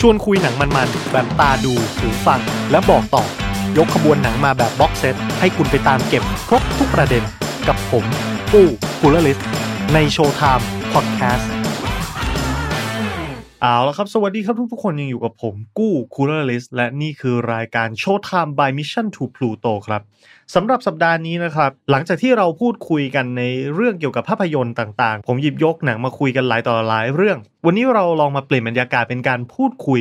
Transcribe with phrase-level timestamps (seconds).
[0.00, 3.24] ชวนคุยหนังมันๆ แบบตาดูหูฟัง และบอกต่อ
[3.76, 7.22] ยกขบวนหนังมาแบบ box set ให้คุณไปตามเก็บครบทุกประเด็น
[7.68, 8.04] กับผม
[8.52, 8.66] ปู้
[9.00, 9.38] กุลลิส
[9.94, 11.57] ใน Showtime Podcast
[13.62, 20.02] เอาละครับ สวัสดีครับทุกๆคนยังอยู่กับผมกู้คูลเลอร์ลิสและนี่คือรายการโชว์ไทม์ by Mission to Pluto ครับ
[20.54, 23.42] สำหรับสัปดาห์นี้นะครับ หลังจากที่เราพูดคุยกันใน
[23.74, 30.00] เรื่องเกี่ยวกับภาพยนตร์ต่างๆ ผมหยิบยกหนังมาคุยกันหลายต่อหลายเรื่อง วันนี้เราลองมาเปลี่ยนบรรยากาศเป็นการพูดคุย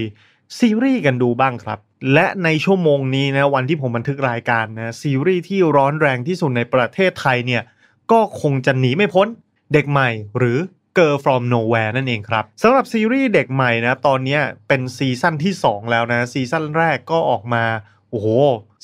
[0.60, 1.80] ซีรีส์กันดูบ้างครับ
[2.14, 7.64] และในชั่วโมงนี้นะวันที่ผมบันทึกรายการนะซีรีส์ที่ร้อนแรงที่สุดในประเทศไทยเนี่ย
[8.12, 9.28] ก็คงจะหนีไม่พ้น
[9.74, 10.60] เด็กใหม่หรือ
[10.98, 17.64] Girl from Nowhere นั่นเองครับสำหรับซีรีส์เด็กใหม่นะตอนนี้เป็นซีซั่นที่ 2 แล้วนะซีซั่นแรกก็ออกมา
[18.10, 18.28] โอ้โห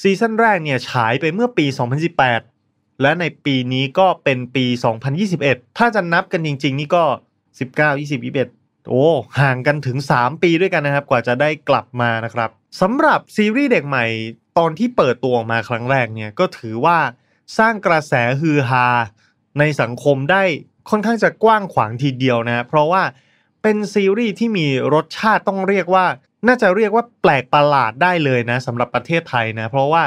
[0.02, 1.66] ซีซั่นแรกเนี่ยฉายไปเมื่อปี
[2.34, 4.66] 2018 และในปีนี้ก็เป็นปี
[5.22, 7.04] 2021 ถ้าจะนับกันจริง ๆ นี่ก็
[7.58, 8.24] 19 20
[8.54, 9.06] 21 โอ้
[9.40, 12.50] ห่างกันถึง 3 ปีด้วยกันนะครับ กว่าจะได้กลับมานะครับ
[12.82, 14.06] สำหรับซีรีส์เด็กใหม่
[14.58, 16.98] ตอนที่เปิดตัวออกมาครั้งแรกเนี่ยก็ถือว่า
[17.58, 18.88] สร้างกระแสฮือฮา
[19.60, 20.44] ในสังคมได้
[20.90, 23.04] ค่อนข้างจะกว้างขวางทีเดียวนะ เพราะว่า
[23.62, 26.06] เป็นซีรีส์ที่มีรสชาติต้องเรียกว่า
[26.48, 30.04] น่าจะเรียกว่าแปลกประหลาดได้เลยนะสำหรับประเทศไทยนะ เพราะว่า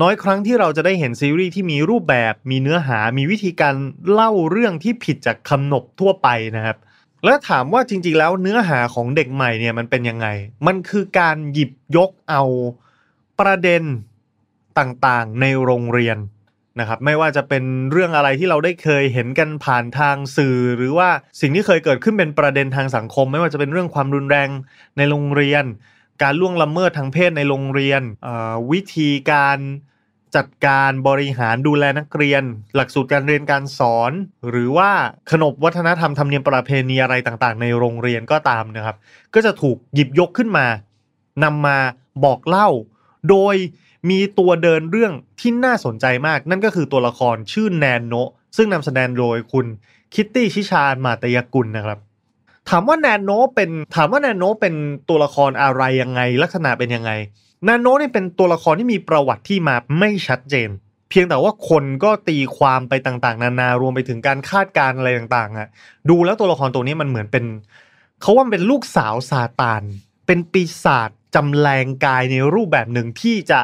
[0.00, 3.74] น้อยครั้งที่เราจะได้เห็นซีรีส์ที่มีรูปแบบ มีเนื้อหา มีวิธีการ
[4.12, 6.76] เล่าเรื่องที่ผิดจากคำนบทั่วไปนะครับ
[7.24, 10.26] และถามว่าจริงๆแล้วเนื้อหาของเด็กใหม่เนี่ยมันเป็นยังไง
[10.66, 12.42] มันคือการหยิบยกเอา
[13.40, 13.82] ประเด็น
[14.78, 16.16] ต่างๆในโรงเรียน
[16.80, 21.08] นะครับไม่ว่าจะเป็นเรื่องอะไรที่เราได้เคยเห็นกันผ่านทางสื่อ หรือว่า
[21.40, 24.48] สิ่งที่เคยเกิดขึ้นเป็นประเด็นทางสังคม ไม่ว่าจะเป็นเรื่องความรุนแรง
[24.96, 25.64] ในโรงเรียน
[26.22, 28.02] การล่วงละเมิดทางเพศในโรงเรียน
[28.70, 29.58] วิธีการ
[30.36, 32.42] จัดการบริหารดูแลนักเรียน
[32.74, 34.12] หลักสูตรการเรียนการสอน
[34.50, 34.90] หรือว่า
[35.30, 38.96] ขนบวัฒนธรรมธรรมเนียมประเพณีอะไรต่างๆ ในโรงเรียนก็ตามนะครับ
[39.34, 40.66] ก็จะถูกหยิบยกขึ้นมา
[41.44, 41.78] นำมา
[42.24, 42.68] บอกเล่า
[43.30, 43.56] โดย
[44.10, 48.14] มีตัวเดินเรื่องที่น่าสนใจมาก นั่นก็คือตัวละครชื่อแนนโน
[48.56, 49.66] ซึ่งนำแสดงโดยคุณ
[50.14, 51.98] คิตตี้ชิชามาตยกุลนะครับ
[52.70, 54.74] ถามว่าแนนโนเป็นถามว่าแนนโนเป็น
[55.08, 57.10] ตัวละครอะไรยังไง ลักษณะเป็นยังไง
[57.64, 60.68] แนนโนนี่เป็นตัวละครที่มีประวัติที่มาไม่ชัดเจน
[61.10, 65.68] เพียงแต่ว่าคนก็ตีความไปต่างๆ นานารวมไปถึงการคาดการอะไรต่างๆอะ
[66.10, 67.44] ดูแล้วตัวละครตัวนี้มันเหมือนเป็น
[68.20, 69.82] เขาว่าเป็นลูกสาวซาตาน
[70.26, 73.60] เป็นปีศาจจำแรงกายในรูปแบบหนึ่งที่จะ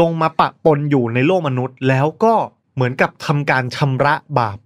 [0.00, 2.34] ลงมาปะปนอยู่ในโลกมนุษย์ แล้วก็
[2.74, 4.58] เหมือนกับทำการชำระบาป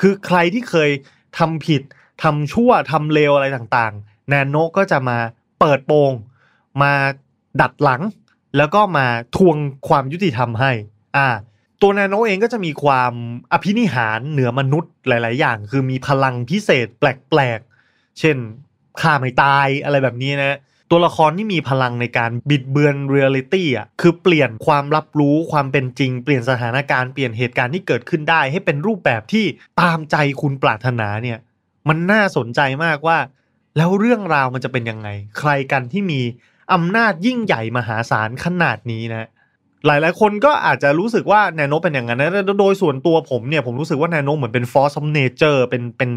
[0.00, 0.90] คือใครที่เคย
[1.38, 1.82] ทำผิด
[2.22, 5.18] ทำชั่วทำเลวอะไรต่างๆ แนนโนก็จะมา
[5.60, 6.12] เปิดโปง
[6.82, 6.92] มา
[7.60, 8.02] ดัดหลัง
[8.56, 9.06] แล้วก็มา
[9.36, 9.56] ทวง
[9.88, 10.72] ความยุติธรรมให้
[11.16, 11.28] อ่า
[11.82, 13.12] ตัวแนนโนเองก็จะมีความ
[13.52, 18.36] อภินิหารเหนือมนุษย์หลาย ๆ อย่าง คือมีพลังพิเศษแปลก ๆ เช่น
[19.00, 20.58] ฆ่าไม่ตายอะไรแบบนี้นะ
[20.90, 29.44] ตัวละครที่มีพลังในการบิดเบือนเรียลิตี้อะคือเปลี่ยนความรับรู้ความเป็นจริง เปลี่ยนสถานการณ์เปลี่ยนเหตุการณ์ที่เกิดขึ้นได้ ให้เป็นรูปแบบที่
[29.80, 31.38] ตามใจคุณปรารถนาเนี่ย
[31.88, 33.18] มันน่าสนใจมากว่า
[33.76, 35.08] แล้วเรื่องราวมันจะเป็นยังไง
[35.38, 36.20] ใครกันที่มี
[36.72, 39.28] อำนาจยิ่งใหญ่มหาศาลขนาดนี้นะ
[39.86, 42.30] หลายๆ คนก็อาจจะรู้สึกว่าแนโนเป็นอย่างนั้นนะ
[42.60, 46.10] โดยส่วนตัวผมเนี่ยผมรู้สึกว่าแนโนเหมือนเป็น force of nature เป็นเป็น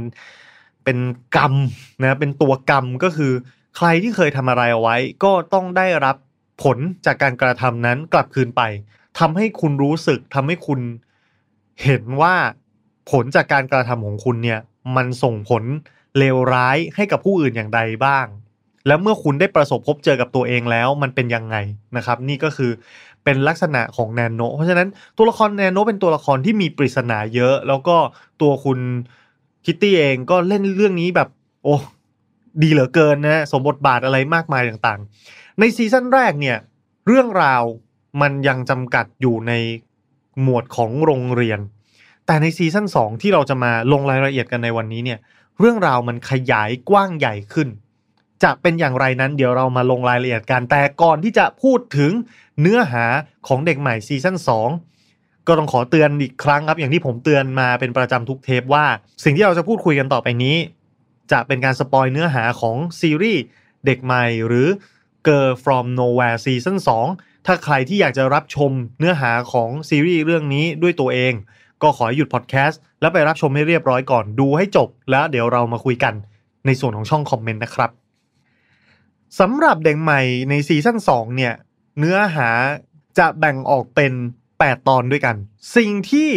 [0.83, 0.97] เป็น
[1.37, 1.53] กรรม
[2.01, 3.33] นะเป็นตัวกรรมก็คือ
[3.77, 6.15] ใครที่เคยทำอะไรเอาไว้ ก็ต้องได้รับ
[6.63, 8.61] ผลจากการกระทำนั้นกลับคืนไป
[9.19, 10.79] ทำให้คุณรู้สึกทำให้คุณ
[11.83, 12.35] เห็นว่า
[13.11, 14.59] ผลจากการกระทำของคุณเนี่ย
[14.95, 15.63] มันส่งผล
[16.17, 18.25] เลวร้ายให้กับผู้อื่นอย่างใดบ้าง
[18.87, 21.55] แล้วเมื่อคุณได้ประสบพบเจอกับตัวเองแล้วมันเป็นยังไง
[21.97, 22.71] นะครับ นี่ก็คือ
[23.23, 24.87] เป็นลักษณะของแนนโน เพราะฉะนั้น
[25.17, 27.97] ตัวละครแนนโนเป็นตัวละครที่มีปริศนาเยอะ แล้วก็
[28.41, 28.79] ตัวคุณ
[29.65, 31.29] คิตตี้เองก็เล่นเรื่องนี้แบบ
[31.63, 31.75] โอ้
[32.61, 36.57] ดีเหลือเกินนะสมบทบาทอะไรมากมายต่างๆ ในซีซั่นแรกเนี่ย
[37.07, 37.63] เรื่องราว
[38.21, 39.53] มันยังจำกัดอยู่ใน
[40.41, 41.59] หมวดของโรงเรียน
[42.25, 45.19] แต่ในซีซั่น2ที่เราจะมาลงรายละเอียดกันในวันนี้เนี่ย
[45.59, 47.67] เรื่องราวมันขยายกว้างใหญ่ขึ้น
[48.43, 52.11] จะเป็นอย่างไรนั้นเดี๋ยวเรามาลงรายละเอียดกันแต่ก่อนที่จะพูดถึง
[52.61, 53.05] เนื้อหา
[53.47, 54.37] ของเด็กใหม่ซีซั่น
[54.91, 58.85] 2ก็ต้องขอเตือนอีกครั้งครับอย่างที่ผมเตือนมาเป็นประจำทุกเทปว่า
[59.23, 60.55] สิ่งที่เราจะพูดคุยกันต่อไปนี้
[61.31, 63.41] จะเป็นการสปอยเนื้อหาของซีรีส์
[63.85, 64.67] เด็กใหม่หรือ
[65.27, 66.77] Girl from Nowhere Season
[67.11, 71.33] 2 ถ้าใครที่อยากจะรับชมเนื้อหาของซีรีส์เรื่องนี้ด้วยตัวเอง
[71.81, 76.13] ก็ขอหยุดพอดแคสต์แล้วไปรับชมให้เรียบร้อยก่อนดูให้จบ แล้วเดี๋ยวเรามาคุยกัน
[76.65, 77.91] ในส่วนของช่องคอมเมนต์นะครับ
[79.39, 81.53] สำหรับเด็กใหม่ในซีซั่น2เนี่ย
[81.99, 82.49] เนื้อหา
[83.19, 84.13] จะแบ่งออกเป็น
[84.49, 85.35] 8 ตอนด้วยกัน
[85.75, 86.29] สิ่งที่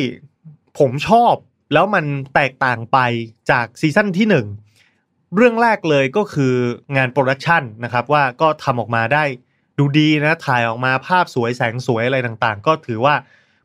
[0.78, 1.34] ผมชอบ
[1.72, 2.04] แล้วมัน
[2.34, 2.98] แตกต่างไป
[3.50, 4.71] จากซีซั่นที่ 1
[5.36, 6.54] เรื่องแรกเลยก็คือ
[6.96, 9.24] งานโปรดักชันนะครับว่าก็ทำออกมาได้
[9.78, 13.14] ดูดีนะถ่ายออกมาภาพสวยแสงสวยอะไรต่างๆ ก็ถือว่า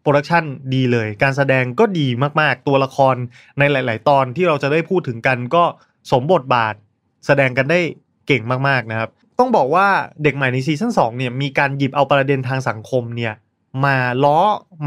[0.02, 0.44] โปรดักชัน
[0.74, 2.08] ดีเลย การแสดงก็ดี
[2.42, 3.16] มากๆ ตัวละคร
[3.60, 5.64] ในหลาย ๆ ตอนที่เราจะได้พูดถึงกันก็
[6.12, 6.74] สมบทบาท
[7.26, 7.80] แสดงกันได้
[8.28, 9.10] เก่งมากๆนะครับ
[9.40, 9.88] ต้องบอกว่า
[10.24, 13.34] เด็กใหม่ในซีซั่น2เนี่ยมีการหยิบเอาประเด็นทางสังคมเนี่ย
[13.86, 14.40] มาล้อ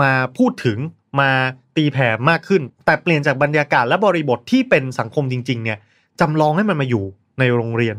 [0.03, 0.79] มาพูดถึง
[1.21, 1.31] มา
[1.77, 5.79] ตีแผ่มากขึ้น แต่เปลี่ยนจากบรรยากาศและบริบทที่เป็นสังคมจริง ๆ เนี่ย
[6.21, 7.05] จำลองให้มันมาอยู่
[7.39, 7.97] ในโรงเรียน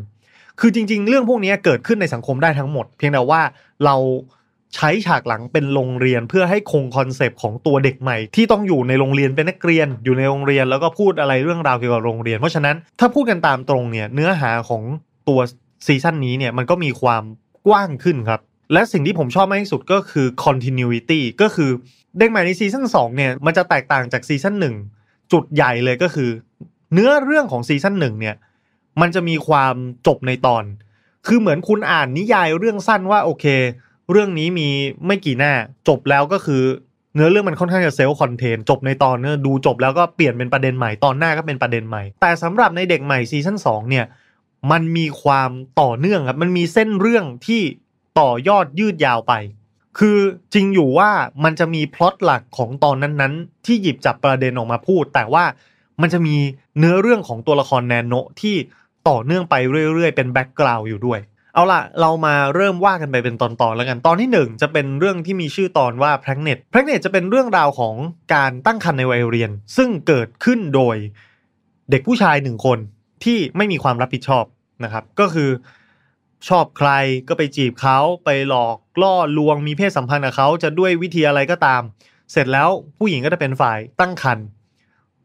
[0.60, 3.42] คือจริง ๆ เรื่องพวกนี้เกิดขึ้นในสังคมได้ทั้งหมด เพียงแต่ว่า
[3.86, 3.96] เรา
[4.76, 14.84] ใช้ฉากหลังเป็นโรงเรียนเพื่อให้คงคอนเซปต์ของตัวเด็กใหม่ ที่ต้องอยู่ในโรงเรียนเป็นนักเรียนอยู่ในโรงเรียนแล้วก็พูดอะไรเรื่องราวเกี่ยวกับโรงเรียน เพราะฉะนั้นถ้าพูดกันตามตรงเนี่ยเนื้อหาของ
[15.28, 15.40] ตัว
[15.86, 17.24] ซีซั่นนี้เนี่ยมันก็มีความ
[17.68, 18.40] กว้างขึ้นครับ
[18.74, 21.70] และสิ่งที่ผมชอบมากที่สุดก็คือ continuity ก็คือ
[22.18, 26.30] เด็กใหม่ในซีซั่น2เนี่ยมันจะแตกต่างจากซีซั่น1จุดใหญ่เลยก็คือ
[26.94, 28.36] เนื้อเรื่องของซีซั่น1เนี่ย
[29.02, 29.76] มันจะมีความ
[30.08, 30.64] จบในตอน
[31.28, 33.46] คือเหมือนคุณอ่านนิยายเรื่องสั้นว่าโอเค
[34.12, 34.70] เรื่องนี้มี
[35.06, 35.54] ไม่กี่หน้า
[35.88, 36.64] จบแล้วก็คือ
[37.16, 44.06] เนื้อเรื่องมันค่อนข้างจะ self-contained จบในตอนเนื้อดูจบแล้วก็เปลี่ยนเป็นประเด็นใหม่ตอนหน้าก็เป็นประเด็นใหม่ แต่สำหรับในเด็กใหม่ซีซั่น2เนี่ย
[44.72, 45.52] มันมีความ
[45.82, 47.62] ต่อเนื่องครับมันมีเส้นเรื่องที่
[48.20, 49.34] ต่อยอดยืดยาวไป
[50.00, 50.18] คือ
[50.54, 51.10] จริงอยู่ว่า
[51.44, 55.44] มันจะมีพล็อตหลักของตอนนั้นๆ ที่หยิบจับประเด็นออกมาพูด แต่ว่า
[56.02, 56.36] มันจะมี
[56.80, 58.56] เนื้อเรื่องของตัวละครแนนโนที่
[59.10, 59.56] ต่อเนื่องไป
[59.94, 61.20] เรื่อยๆ เป็น background อยู่ด้วย
[61.54, 66.82] เอาล่ะ เรามาเริ่มว่ากันไปเป็นตอนๆแล้วกัน ตอนที่ 1 จะเป็นเรื่องที่มีชื่อตอนว่า p r e g n e t p r e
[66.84, 67.96] g n e t จะเป็นเรื่องราวของ
[68.34, 70.96] การตั้งครรภ์ในวัยเรียน ซึ่งเกิดขึ้นโดย
[71.92, 72.78] เด็กผู้ชายหนึ่งคน
[73.24, 74.46] ที่ไม่มีความรับผิดชอบ
[74.84, 75.50] นะครับ ก็คือ
[76.50, 76.90] ชอบใคร
[77.28, 81.82] ก็ไปจีบเขาไปหลอกล่อลวงมีเพศสัมพันธ์กับเขาจะด้วยวิธีอะไรก็ตาม
[82.32, 84.46] เสร็จแล้วผู้หญิงก็จะเป็นฝ่ายตั้งครรภ์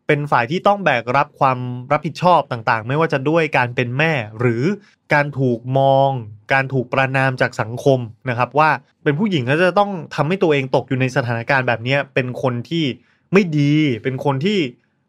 [0.07, 1.59] เป็นฝ่ายที่ต้องแบกรับความ
[1.93, 4.65] รับผิดชอบต่างๆ ไม่ว่าจะด้วยการเป็นแม่หรือ
[5.13, 6.11] การถูกมอง
[6.53, 7.99] การถูกประนามจากสังคม
[8.29, 8.71] นะครับ ว่า
[9.03, 12.85] เป็นผู้หญิงก็จะต้องทำให้ตัวเองตกอยู่ในสถานการณ์แบบนี้เป็นคนที่
[13.33, 14.59] ไม่ดี เป็นคนที่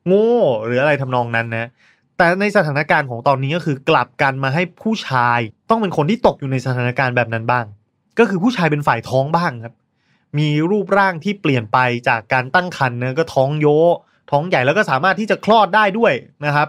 [0.07, 0.33] โง่
[0.65, 1.69] หรืออะไรทำนองนั้นนะ
[2.17, 5.39] แต่ในสถานการณ์ของตอนนี้ก็คือกลับกันมาให้ผู้ชาย
[5.69, 7.65] ต้องเป็นคนที่ตกอยู่ในสถานการณ์แบบนั้นบ้าง
[8.19, 9.75] ก็คือผู้ชายเป็นฝ่ายท้องบ้างครับ
[10.37, 11.77] มีรูปร่างที่เปลี่ยนไป
[12.07, 13.67] จากการตั้งครรภ์นะก็ท้องโย
[14.31, 16.13] ท้องใหญ่แล้วก็สามารถที่จะคลอดได้ด้วย
[16.45, 16.67] นะครับ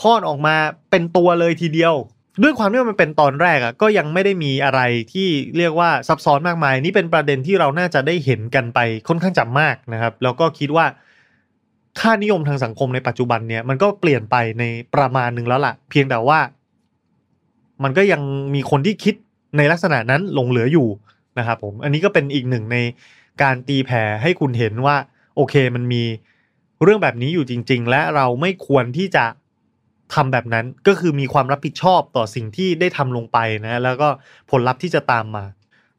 [0.00, 0.54] คลอดออกมา
[0.90, 1.94] เป็นตัวเลยทีเดียว
[2.42, 4.80] ด้วยความที่มันเป็นตอนแรกอะ่ะก็ยังไม่ได้มีอะไร
[5.12, 8.78] ที่เรียกว่าซับซ้อนมากมาย นี่เป็นประเด็นที่เราน่าจะได้เห็นกันไป
[9.08, 10.86] ค่อนข้างจับมากนะครับ แล้วก็คิดว่า
[12.00, 14.64] ค่านิยมทางสังคมในปัจจุบันเนี่ยมันก็เปลี่ยนไปใน
[14.94, 16.38] ประมาณหนึ่งแล้วล่ะ เพียงแต่ว่า
[17.82, 18.22] มันก็ยัง
[18.54, 19.14] มีคนที่คิด
[19.56, 20.88] ในลักษณะนั้นหลงเหลืออยู่
[21.38, 22.76] นะครับผม อันนี้ก็เป็นอีกหนึ่งใน
[23.42, 24.96] การตีแผ่ให้คุณเห็นว่า
[25.36, 26.02] โอเคมันมี
[26.82, 29.24] เรื่องแบบนี้อยู่จริง ๆ และเราไม่ควรที่จะ
[30.14, 34.08] ทำแบบนั้นก็คือมีความรับผิดชอบต่อสิ่งที่ได้ทำลงไปนะแล้วก็
[34.50, 35.44] ผลลัพธ์ที่จะตามมา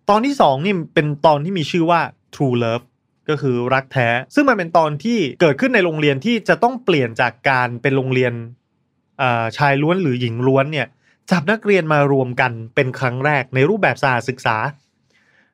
[0.09, 2.01] ตอนที่สองนี่เป็นตอนที่มีชื่อว่า
[2.35, 2.85] True Love
[3.29, 8.33] ก็คือรักแท้ ซึ่งมันเป็นตอนที่เกิดขึ้นในโรงเรียนที่จะต้องเปลี่ยนจากการเป็นโรงเรียน
[9.57, 10.87] ชายล้วนหรือหญิงล้วนเนี่ย
[11.31, 14.57] จับนักเรียนมารวมกันเป็นครั้งแรกในรูปแบบสาศึกษา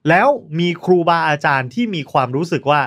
[0.10, 0.28] แล้ว
[0.60, 2.82] มีครูบาอาจารย์ที่มีความรู้สึกว่า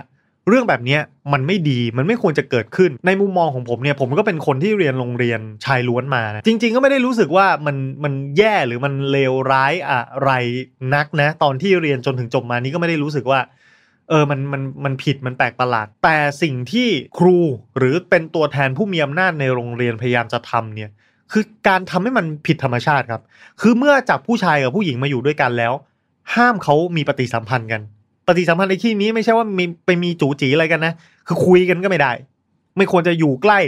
[0.49, 0.99] เรื่องแบบนี้
[1.33, 10.31] มันไม่ดีมันไม่ควรจะเกิดขึ้นในมุมมองของผมเนี่ยผมก็เป็นคนที่เรียนโรงเรียนชายล้วนมานะจริง ๆ ก็ไม่ได้รู้สึกว่ามันมันแย่หรือมันเลวร้ายอะไร
[10.95, 13.41] นักนะ ตอนที่เรียนจนถึงจบมานี้ก็ไม่ได้รู้สึกว่า
[14.09, 17.39] เออมันมันมันผิดมันแปลกประหลาด แต่สิ่งที่ครู
[17.79, 20.91] หรือเป็นตัวแทนผู้มีอำนาจในโรงเรียนพยายามจะทำเนี่ย
[21.33, 23.23] คือการทำให้มันผิดธรรมชาติครับ
[23.61, 25.73] คือเมื่อจับผู้ชายกับผู้หญิงมาอยู่ด้วยกันแล้ว
[26.35, 27.81] ห้ามเขามีปฏิสัมพันธ์กัน
[28.27, 30.93] ปฏิสัมพันธ์ในที่นี้ไม่ใช่ว่ามีไปมีจูจีอะไรกันนะ
[31.27, 32.13] คือคุยกันก็ไม่ได้
[32.77, 33.59] ไม่ควรจะอยู่ใกล้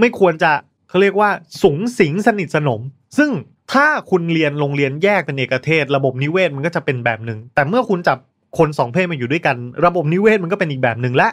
[0.00, 0.50] ไม่ควรจะ
[0.88, 1.30] เขาเรียกว่า
[1.62, 2.80] สูงสิงสนิทสนม
[3.18, 3.30] ซึ่ง
[3.72, 8.18] ถ้าคุณเรียนโรงเรียนแยกเป็นเอกเทศ ระบบนิเวศมันก็จะเป็นแบบหนึ่ง แต่เมื่อคุณจับ
[8.58, 11.28] คนสองเพศมาอยู่ด้วยกัน ระบบนิเวศมันก็เป็นอีกแบบหนึ่งและ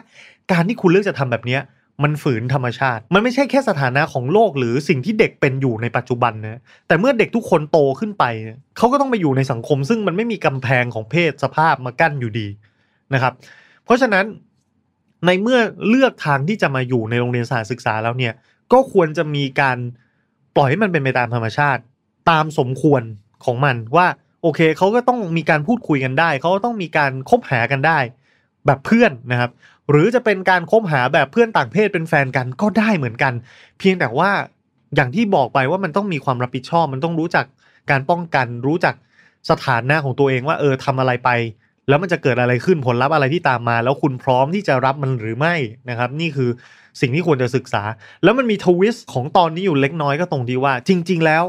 [0.52, 1.58] การที่คุณเลือกจะทำแบบนี้
[2.02, 8.24] มันฝืนธรรมชาติ มันไม่ใช่แค่สถานะของโลกหรือสิ่งที่เด็กเป็นอยู่ในปัจจุบันนะ แต่เมื่อเด็กทุกคนโตขึ้นไป
[8.76, 12.48] เขาก็ต้องไปอยู่ในสังคม ซึ่งมันไม่มีกำแพงของเพศสภาพมากั้นอยู่ดี
[13.14, 13.32] นะครับ
[13.84, 14.24] เพราะฉะนั้น
[15.26, 15.58] ในเมื่อ
[15.88, 18.32] เลือกทางที่จะมาอยู่ในโรงเรียนสานศึกษาแล้วเนี่ย
[18.72, 19.78] ก็ควรจะมีการ
[20.56, 21.82] ปล่อยให้มันเป็นไปตามธรรมชาติ
[22.30, 23.02] ตามสมควร
[23.44, 24.06] ของมันว่า
[24.42, 27.98] โอเคเขาก็ต้องมีการพูดคุยกันได้ เขาก็ต้องมีการคบหากันได้
[28.66, 29.50] แบบเพื่อนนะครับ
[29.90, 33.32] หรือจะเป็นการคบหาแบบเพื่อนต่างเพศเป็นแฟนกันก็ได้เหมือนกัน
[33.78, 34.30] เพียงแต่ว่า
[34.94, 37.46] อย่างที่บอกไปว่ามันต้องมีความรับผิดชอบ มันต้องรู้จัก
[37.90, 38.94] การป้องกัน รู้จัก
[39.50, 41.30] สถานะของตัวเองว่าเออทำอะไรไป
[41.88, 45.54] แล้วมันจะเกิดอะไรขึ้นผลลัพธ์อะไรที่ตามมา แล้วคุณพร้อมที่จะรับมันหรือไม่
[45.88, 46.50] นะครับ นี่คือ
[47.00, 47.82] สิ่งที่ควรจะศึกษา
[48.24, 51.44] แล้วมันมีทวิสต์ของตอนนี้อยู่เล็กน้อยก็ตรงที่ว่า จริง ๆ แล้ว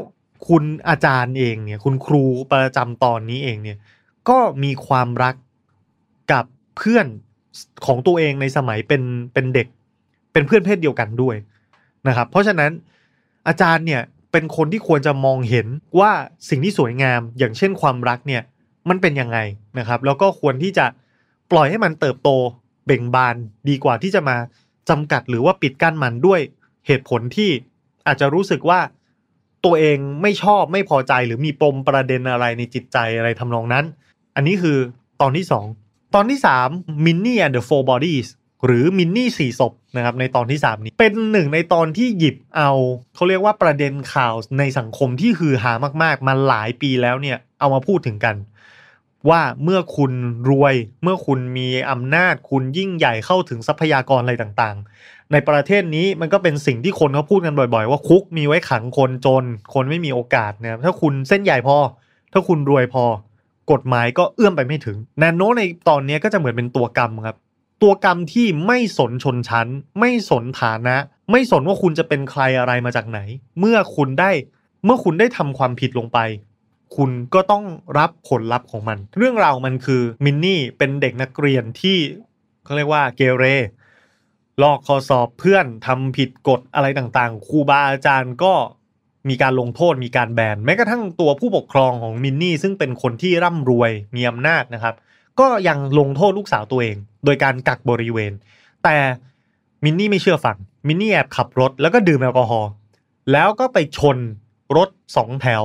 [0.48, 3.78] คุณอาจารย์เองเนี่ย คุณครูประจำตอนนี้เองเนี่ย
[4.28, 5.34] ก็มีความรัก
[6.32, 6.44] กับ
[6.76, 7.06] เพื่อน
[7.86, 9.02] ของตัวเองในสมัยเป็น
[9.34, 9.66] เป็นเด็ก
[10.32, 11.36] เป็นเพื่อนเพศเดียวกันด้วย
[12.08, 12.70] นะครับ เพราะฉะนั้น
[13.48, 15.66] อาจารย์เนี่ยเป็นคนที่ควรจะมองเห็น
[16.00, 16.10] ว่า
[16.48, 18.42] สิ่งที่สวยงาม อย่างเช่นความรักเนี่ย
[18.88, 19.38] มันเป็นยังไง
[19.78, 20.86] นะครับ แล้วก็ควรที่จะ
[21.52, 22.30] ปล่อยให้มันเติบโต
[22.86, 23.36] เบ่งบาน
[23.68, 24.36] ดีกว่าที่จะมา
[24.88, 26.40] จำกัดหรือว่าปิดกั้นมันด้วย
[26.86, 27.50] เหตุผลที่
[28.06, 28.80] อาจจะรู้สึกว่า
[29.64, 33.84] ตัวเองไม่ชอบไม่พอใจหรือมีปมประเด็นอะไรในจิตใจอะไรทำนองนั้น
[34.36, 34.78] อันนี้คือ
[35.20, 35.66] ตอนที่สอง
[36.14, 36.68] ตอนที่สาม
[37.04, 38.28] Minnie and the Four Bodies
[38.64, 42.70] หรือมินนี่สี่ศพนะครับในตอนที่ 3 นี้ เป็นหนึ่งในตอนที่หยิบเอา
[43.14, 48.36] เขาเรียกว่าประเด็นข่าวในสังคมที่ฮือหามากๆ มาหลายปีแล้วเนี่ย เอามาพูดถึงกัน
[49.28, 50.12] ว่าเมื่อคุณ
[50.50, 59.44] รวยเมื่อคุณมีอำนาจคุณยิ่งใหญ่เข้าถึงทรัพยากรอะไรต่างๆ ในประเทศนี้มันก็เป็นสิ่งที่คนเขาพูดกันบ่อย ๆ ว่าคุกมีไว้ขังคนจน
[59.74, 61.76] คนไม่มีโอกาสนะครับถ้าคุณเส้นใหญ่พอ
[62.32, 63.04] ถ้าคุณรวยพอ
[63.72, 67.36] กฎหมายก็เอื้อมไปไม่ถึงแนโนในตอนนี้ก็จะเหมือนเป็นตัวกรรมครับ
[67.82, 69.68] ตัวกรรมที่ไม่สนชนชั้น
[70.00, 70.96] ไม่สนฐานะ
[71.30, 73.20] ไม่สนว่าคุณจะเป็นใครอะไรมาจากไหน
[73.58, 74.30] เมื่อคุณได้
[74.84, 76.18] เมื่อคุณได้ทำความผิดลงไป
[76.96, 77.64] คุณก็ต้อง
[77.98, 81.96] รับผลลัพธ์ของมัน เรื่องราวมันคือมินนี่เป็นเด็กนักเรียนที่
[82.64, 83.44] เขาเรียกว่าเกเร
[84.62, 88.52] ลอกข้อสอบเพื่อนทำผิดกฎอะไรต่างๆครูบาอาจารย์ก็
[89.28, 94.94] มีการลงโทษมีการแบนแม้กระทั่งตัวผู้ปกครองของมินนี่ซึ่งเป็นคนที่ร่ำรวยมีอำนาจนะครับ
[95.40, 98.32] ก็ยังลงโทษลูกสาวตัวเอง โดยการกักบริเวณ
[98.84, 98.96] แต่
[99.84, 102.70] มินนี่ไม่เชื่อฟังมินนี่แอบขับรถแล้วก็ดื่มแอลกอฮอล์
[103.32, 104.18] แล้วก็ไปชน
[104.76, 105.64] รถสองแถว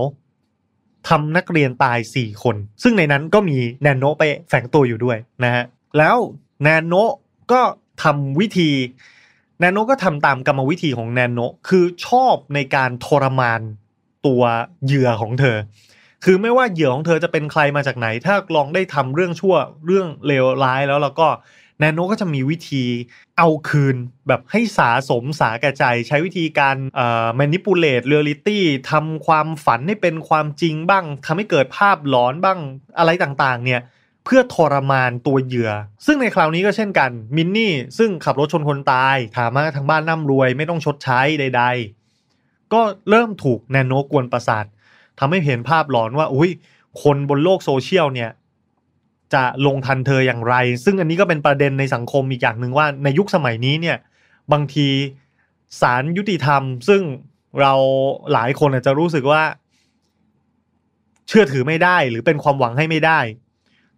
[1.08, 5.63] ทำนักเรียนตายสี่คน ซึ่งในนั้นก็มีแนนโนไปแฝงตัวอยู่ด้วยนะฮะ
[5.98, 6.18] แล้ว
[6.63, 6.94] แนนโน
[7.51, 7.62] ก็
[8.04, 8.70] ทำวิธี
[9.62, 13.62] แนโนก็ทำตามกรรมวิธีของแนโนคือชอบในการทรมาน
[14.25, 14.44] ตัว
[14.86, 15.58] เหยื่อของเธอ
[16.24, 21.28] คือไม่ว่าเหยื่อของเธอจะเป็นใครมาจากไหน ถ้าลองได้ทำเรื่องชั่วเรื่องเลวร้ายแล้วแล้วก็
[21.80, 22.84] แนโนก็จะมีวิธี
[23.38, 23.96] เอาคืน
[24.28, 28.60] แบบให้สาสมสาแก่ใจ ใช้วิธีการเอ่อ manipulate reality
[28.92, 32.60] ทำความฝันให้เป็นความจริงบ้างทำให้เกิดภาพหลอนบ้าง
[32.98, 33.82] อะไรต่างๆ เนี่ย
[34.30, 35.72] พื่อทรมานตัวเหยื่อ
[36.06, 41.64] ซึ่งในคราวนี้ก็เช่นกัน มินนี่ซึ่งขับรถชนคนตายถามมาทางบ้านน่ำรวย ไม่ต้องชดใช้ใด
[42.18, 44.66] ๆ ก็เริ่มถูกแนโนกวนประสาท
[45.20, 46.52] ทำให้เห็นภาพหลอนว่าอุ้ย
[47.04, 48.32] คนบนโลกโซเชียลเนี่ย
[49.34, 50.56] จะลงทันเธออย่างไร
[50.86, 53.98] ซึ่งอันนี้ก็เป็นประเด็นในสังคมอีกอย่างหนึ่งว่าในยุคสมัยนี้เนี่ย
[54.52, 54.88] บางที
[55.82, 57.02] ศาลยุติธรรม ซึ่ง
[57.62, 57.74] เรา
[58.34, 59.44] หลายคนอาจจะรู้สึกว่า
[61.28, 63.20] เชื่อถือไม่ได้หรือเป็นความหวังให้ไม่ได้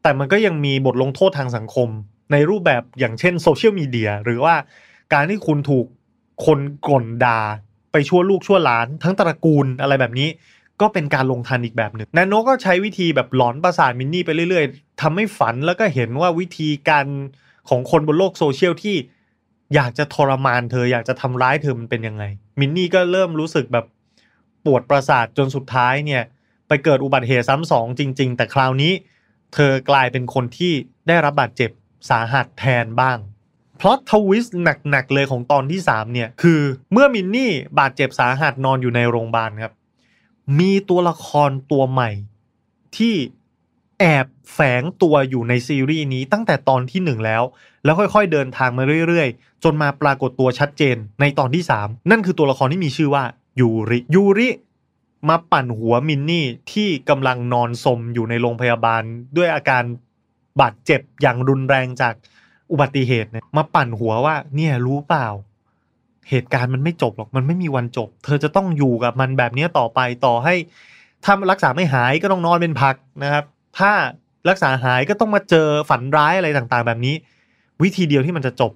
[0.04, 1.90] แต่มันก็ยังมีบทลงโทษทางสังคม
[2.32, 4.56] ในรูปแบบอย่างเช่นโซเชียลมีเดียหรือว่า
[5.14, 5.86] การที่คุณถูก
[6.46, 7.42] คนก่นด่า
[7.92, 10.30] ไปชั่วลูกชั่วหลาน ทั้งตระกูลอะไรแบบนี้
[10.82, 17.06] ก็เป็นการลงทันอีกแบบหนึ่งนาโนก็ใช้วิธีแบบหลอนประสาทมินนี่ไปเรื่อยๆทำให้ฝันแล้วก็เห็นว่าวิธีการ
[17.70, 18.96] ของคนบนโลกโซเชียลที่
[19.76, 22.24] อยากจะทรมานเธออยากจะทำร้ายเธอมันเป็นยังไง
[22.60, 23.86] มินนี่ก็เริ่มรู้สึกแบบ
[24.66, 26.24] ปวดประสาทจนสุดท้ายเนี่ย
[26.68, 28.92] ไปเกิดอุบัติเหตุซ้ำสองจริง ๆ แต่คราวนี้
[29.54, 30.74] เธอกลายเป็นคนที่
[31.08, 31.72] ได้รับบาดเจ็บ
[32.10, 33.18] สาหัสแทนบ้าง
[33.80, 34.58] พลอตทวิสต์
[34.90, 39.74] หนักๆเลยของตอนที่ 3 เนี่ย คือเมื่อมินนี่บาดเจ็บสาหัสนอนอยู่ในโรงพยาบาลครับ
[40.60, 42.10] มีตัวละครตัวใหม่
[42.98, 43.16] ที่
[44.00, 47.44] แอบแฝงตัวอยู่ในซีรีส์นี้ตั้งแต่ตอนที่หนึ่งแล้ว
[47.84, 53.24] แล้วค่อยๆเดินทางมาเรื่อยๆ จนมาปรากฏตัวชัดเจนในตอนที่สามนั่นคือตัวละครที่มีชื่อว่า
[53.60, 54.50] ยูริยูริ
[55.30, 59.02] มาปั่นหัวมินนี่ที่กำลังนอนสมอยู่ในโรงพยาบาล
[59.38, 59.84] ด้วยอาการ
[60.62, 62.14] บาดเจ็บอย่างรุนแรงจาก
[62.72, 65.28] อุบัติเหตุเนี่ยมาปั่นหัวว่า เนี่ยรู้เปล่า
[66.30, 70.56] เหตุการณ์มันไม่จบหรอกมันไม่มีวันจบ เธอจะต้องอยู่กับมันแบบนี้ต่อไปต่อให้
[71.24, 73.44] ถ้ารักษาไม่หายก็ต้องนอนเป็นพักนะครับ
[73.80, 73.92] ถ้า
[74.50, 77.16] รักษาหายก็ต้องมาเจอฝันร้ายอะไรต่างๆ แบบนี้
[77.84, 78.72] วิธีเดียวที่มันจะจบ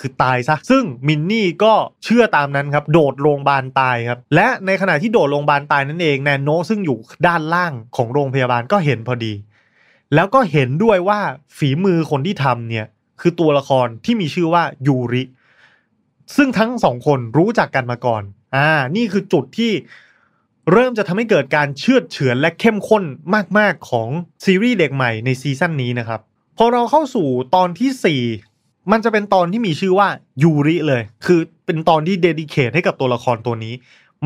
[0.00, 1.74] คือตายซะ ซึ่งมินนี่ก็
[2.04, 9.32] เชื่อตามนั้นครับ โดดโรงพยาบาลตายครับ และในขณะที่โดดโรงพยาบาลตายนั่นเองแนนโนซึ่งอยู่ด้านล่างของโรงพยาบาลก็เห็นพอดี
[10.14, 11.20] แล้วก็เห็นด้วยว่า
[11.56, 12.86] ฝีมือคนที่ทำเนี่ย
[13.20, 15.22] คือตัวละครที่มีชื่อว่ายูริ
[16.36, 18.22] ซึ่งทั้งสองคนรู้จักกันมาก่อน
[18.56, 19.72] อ่า นี่คือจุดที่
[20.72, 23.04] เริ่มจะทำให้เกิดการเชื่อเฉือนและเข้มข้น
[23.58, 24.08] มาก ๆ ของ
[24.44, 26.20] ซีรีส์เด็กใหม่ในซีซั่นนี้นะครับ
[26.58, 28.47] พอเราเข้าสู่ตอนที่4
[28.92, 30.08] มันจะเป็นตอนที่มีชื่อว่า
[30.42, 33.74] ยูริเลย คือเป็นตอนที่เดดิเคทให้กับตัวละครตัวนี้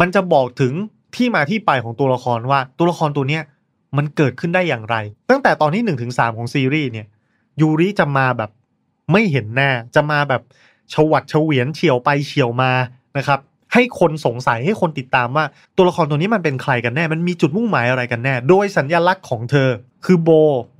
[0.01, 0.73] มันจะบอกถึง
[1.17, 3.43] ที่มาที่ไปของตัวละครว่าตัวละครตัวเนี้ย
[3.97, 4.97] มันเกิดขึ้นได้อย่างไร
[5.31, 7.07] ตั้งแต่ตอนที่1นถึงสของซีรีส์เนี่ย
[7.61, 8.51] ยูริจะมาแบบ
[9.13, 10.43] ไม่เห็นหน้า จะมาแบบ
[10.93, 12.73] ชวัดเฉวียนเฉียวไปเฉียวมา
[13.19, 13.41] นะครับ
[13.73, 15.45] ให้คนสงสัยให้คนติดตามว่า
[15.77, 19.69] ตัวละครตัวนี้มันเป็นใครกันแน่ มันมีจุดมุ่งหมายอะไรกันแน่ โดยสัญญลักษณ์ของเธอ
[20.05, 20.31] คือโบ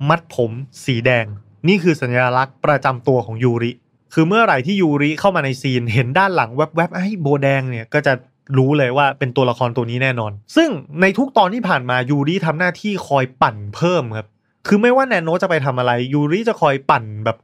[0.09, 0.51] มัดผม
[0.85, 1.25] สีแดง
[1.67, 3.71] นี่คือสัญลักษณ์ประจำตัวของยูริ
[4.13, 8.13] คือเมื่อไหร่ที่ยูริเข้ามาในซีนเห็นด้านหลังแวบๆไอ้โบแดงเนี่ยก็จะ
[8.57, 10.69] รู้เลยว่าเป็นตัวละครตัวนี้แน่นอน ซึ่ง
[11.01, 14.27] ในทุกตอนที่ผ่านมายูริทำหน้าที่คอยปั่นเพิ่มครับ
[14.67, 17.37] คือไม่ว่าแนนโนจะไปทำอะไรยูริจะคอยปั่นแบบ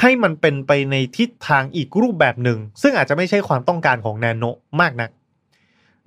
[0.00, 4.44] ให้มันเป็นไปในทิศทางอีกรูปแบบหนึ่ง ซึ่งอาจจะไม่ใช่ความต้องการของแนนโน
[4.80, 5.10] มากนัก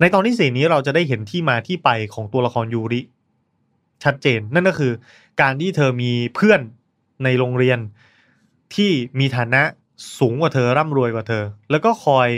[0.00, 3.00] ในตอนที่สี่นี้เราจะได้เห็นที่มาที่ไปของตัวละครยูริ
[4.04, 4.92] ชัดเจน นั่นก็คือ
[5.40, 6.60] การที่เธอมีเพื่อน
[7.24, 7.78] ในโรงเรียน
[8.74, 9.62] ที่มีฐานะ
[10.18, 12.28] สูงกว่าเธอร่ำรวยกว่าเธอ แล้วก็คอย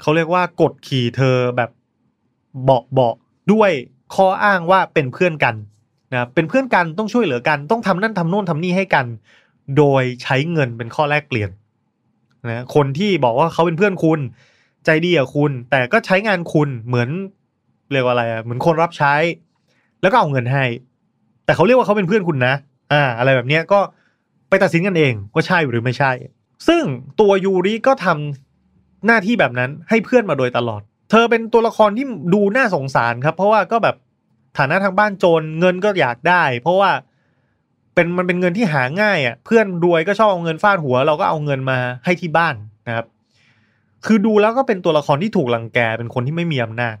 [0.00, 1.70] เขาเรียกว่ากดขี่เธอแบบ
[2.64, 3.10] เบาเบา
[3.52, 3.70] ด้วย
[4.14, 5.54] ข้ออ้างว่าเป็นเพื่อนกัน
[6.12, 9.06] นะเป็นเพื่อนกันต้องช่วยเหลือกัน ต้องทำนั่นทำโน่นทำนี่ให้กัน
[9.78, 11.50] โดยใช้เงินเป็นข้อแลกเปลี่ยน
[12.50, 14.20] นะคนที่บอกว่าเขาเป็นเพื่อนคุณ
[14.84, 17.08] ใจดีกับคุณ แต่ก็ใช้งานคุณเหมือน
[17.92, 19.14] เรียกว่าอะไรอะเหมือนคนรับใช้
[20.02, 20.64] แล้วก็เอาเงินให้
[21.44, 22.54] แต่เขาเรียกว่าเขาเป็นเพื่อนคุณนะ
[22.92, 23.80] อ่าอะไรแบบเนี้ยก็
[24.48, 26.12] ไปตัดสินกันเองว่าใช่หรือไม่ใช่
[26.68, 26.82] ซึ่ง
[27.20, 33.96] ตัวยูริก็ทำหน้าที่แบบนั้นให้เพื่อนมาโดยตลอด เธอเป็นตัวละครที่ดูน่าสงสารครับ เพราะว่าก็แบบ
[34.58, 36.90] ฐานะทางบ้านจรเงินก็อยากได้ เพราะว่า
[37.94, 42.54] เป็นมันเป็นเงินที่หาง่ายอะ เพื่อนรวยก็ชอบเอาเงินฟาดหัว เราก็เอาเงินมาให้ที่บ้าน
[42.86, 43.06] นะครับ
[44.06, 46.96] คือดูแล้วก็เป็นตัวละครที่ถูกลังแกเป็นคนที่ไม่มีอำนาจ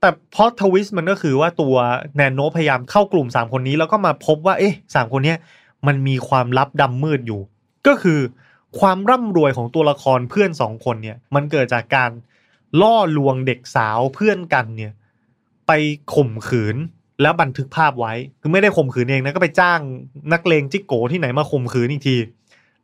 [0.00, 1.76] แต่พอทวิสต์มันก็คือว่าตัว
[2.16, 5.38] แนนโนพยายามเข้ากลุ่มสามคนนี้ แล้วก็มาพบว่า เอ๊ะสามคนเนี้ย
[5.86, 7.40] มันมีความลับดำมืดอยู่
[7.86, 8.20] ก็คือ
[8.80, 12.10] ความร่ำรวยของตัวละครเพื่อนสองคนเนี่ย มันเกิดจากการ
[12.80, 14.92] ล่อลวงเด็กสาวเพื่อนกันเนี่ย
[15.66, 15.72] ไป
[16.14, 16.76] ข่มขืน
[17.22, 19.80] แล้วบันทึกภาพไว้ คือไม่ได้ข่มขืนเองนะก็ไปจ้าง
[20.32, 22.16] นักเลงจิกโกที่ไหนมาข่มขืนอีกที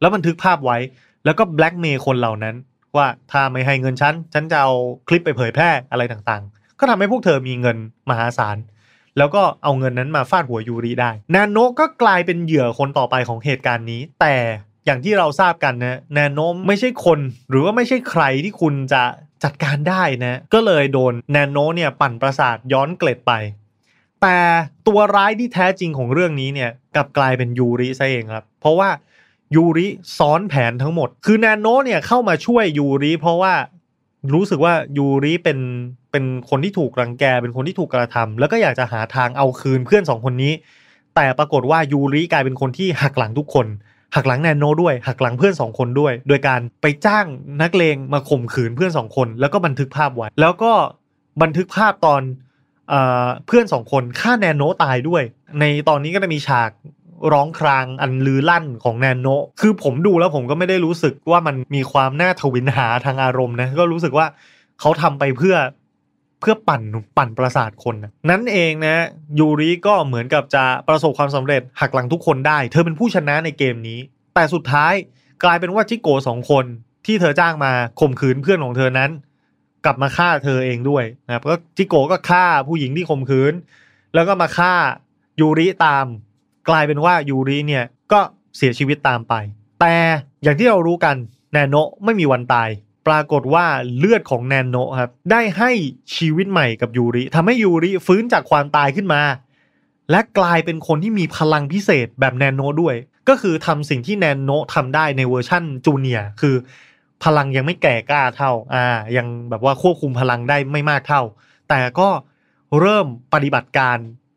[0.01, 0.79] แล้วบันทึกภาพไว้
[1.25, 2.55] แล้วก็แบล็กเมย์คนเหล่านั้น
[2.97, 4.73] ว่าถ้าไม่ให้เงินฉันฉันจะเอา
[5.09, 7.79] คลิปไปเผยแพร่อะไรต่างๆ ก็ทำให้พวกเธอมีเงิน
[8.11, 8.57] มหาศาล
[9.19, 14.37] แล้วก็เอาเงินนั้นมาฟาดหัวยูริได้ นาโนก็กลายเป็นเหยื่อคนต่อไปของเหตุการณ์นี้ แต่
[14.87, 17.21] อย่างที่เราทราบกันนะนาโนไม่ใช่คน
[17.51, 19.03] หรือว่าไม่ใช่ใครที่คุณจะ
[19.45, 23.33] จัดการได้นะ ก็เลยโดนนาโนเนี่ยปั่นประสาทย้อนเกล็ดไป
[24.23, 24.39] แต่
[24.89, 28.89] ตัวร้ายที่แท้จริงของเรื่องนี้เนี่ยกลับกลายเป็นยูริซะเองครับ เพราะว่า
[29.55, 29.87] ยูริ
[30.19, 33.55] ซ้อนแผนทั้งหมด คือนาโนเนี่ยเข้ามาช่วยยูริเพราะว่า
[34.33, 35.59] รู้สึกว่ายูริเป็น
[36.13, 40.53] เป็นคนที่ถูกรังแกเป็นคนที่ถูกกระทำแล้วก็อยากจะหาทางเอาคืนเพื่อนสองคนนี้
[41.15, 43.67] แต่ปรากฏว่ายูริกลายเป็นคนที่หักหลังทุกคน
[44.15, 47.27] หักหลังแนนโนด้วย หักหลังเพื่อนสองคนด้วย โดยการไปจ้าง
[47.63, 50.73] นักเลงมาข่มขืนเพื่อนสองคน แล้วก็บันทึกภาพไว้ แล้วก็
[51.43, 52.23] บันทึกภาพตอน
[52.89, 55.23] เออเพื่อนสองคนฆ่าแนนโนตายด้วย
[55.61, 56.71] ในตอนนี้ก็จะมีฉาก
[57.33, 59.27] ร้องครางอันลือลั่นของแนนโน
[59.61, 64.27] คือผมดูแล้วผมก็ไม่ได้รู้สึกว่ามันมีความน่าทวินหาทางอารมณ์นะก็รู้สึกว่า
[64.81, 65.57] เขาทำไปเพื่อ
[66.41, 66.83] เพื่อปั่น
[67.17, 68.97] ปั่นประสาทคนนะนั้นเองนะ
[69.39, 73.99] ยูริก็เหมือนกับจะประสบความสำเร็จหักหลังทุกคนได้ เธอเป็นผู้ชนะในเกมนี้
[74.35, 74.95] แต่สุดท้าย
[75.45, 76.65] กลายเป็นว่าจิโกสองคน
[77.07, 79.11] ที่เธอจ้างมาข่มขืนเพื่อนของเธอนั้น
[79.85, 83.53] กลับมาฆ่าเธอเองด้วยนะครับก็จิโกก็ฆ่าผู้หญิงที่ข่มขืน
[84.15, 84.75] แล้วก็มาฆ่า
[85.41, 86.07] ยูริตาม
[86.69, 88.21] กลายเป็นว่ายูริเนี่ยก็
[88.57, 89.35] เสียชีวิตตามไป
[89.81, 89.95] แต่
[90.43, 91.17] อย่างที่เรารู้กัน
[91.53, 92.69] แนโนะไม่มีวันตาย
[93.09, 93.67] ปรากฏว่า
[93.99, 95.71] เลือดของแนโนะครับได้ให้
[96.17, 99.23] ชีวิตใหม่กับยูริทำให้ยูริฟื้นจากความตายขึ้นมา
[100.11, 102.95] และกลายเป็นคนที่มีพลังพิเศษแบบแนนโนด้วย
[103.29, 106.55] ก็คือทำสิ่งที่แนนโนะทำได้ในเวอร์ชั่นจูเนียคือ
[107.25, 111.23] พลังยังไม่แก่กล้าเท่าอ่ายังแบบว่าควบคุมพลังได้ไม่มากเท่า
[111.69, 112.09] แต่ก็
[112.81, 113.97] เริ่มปฏิบัติการ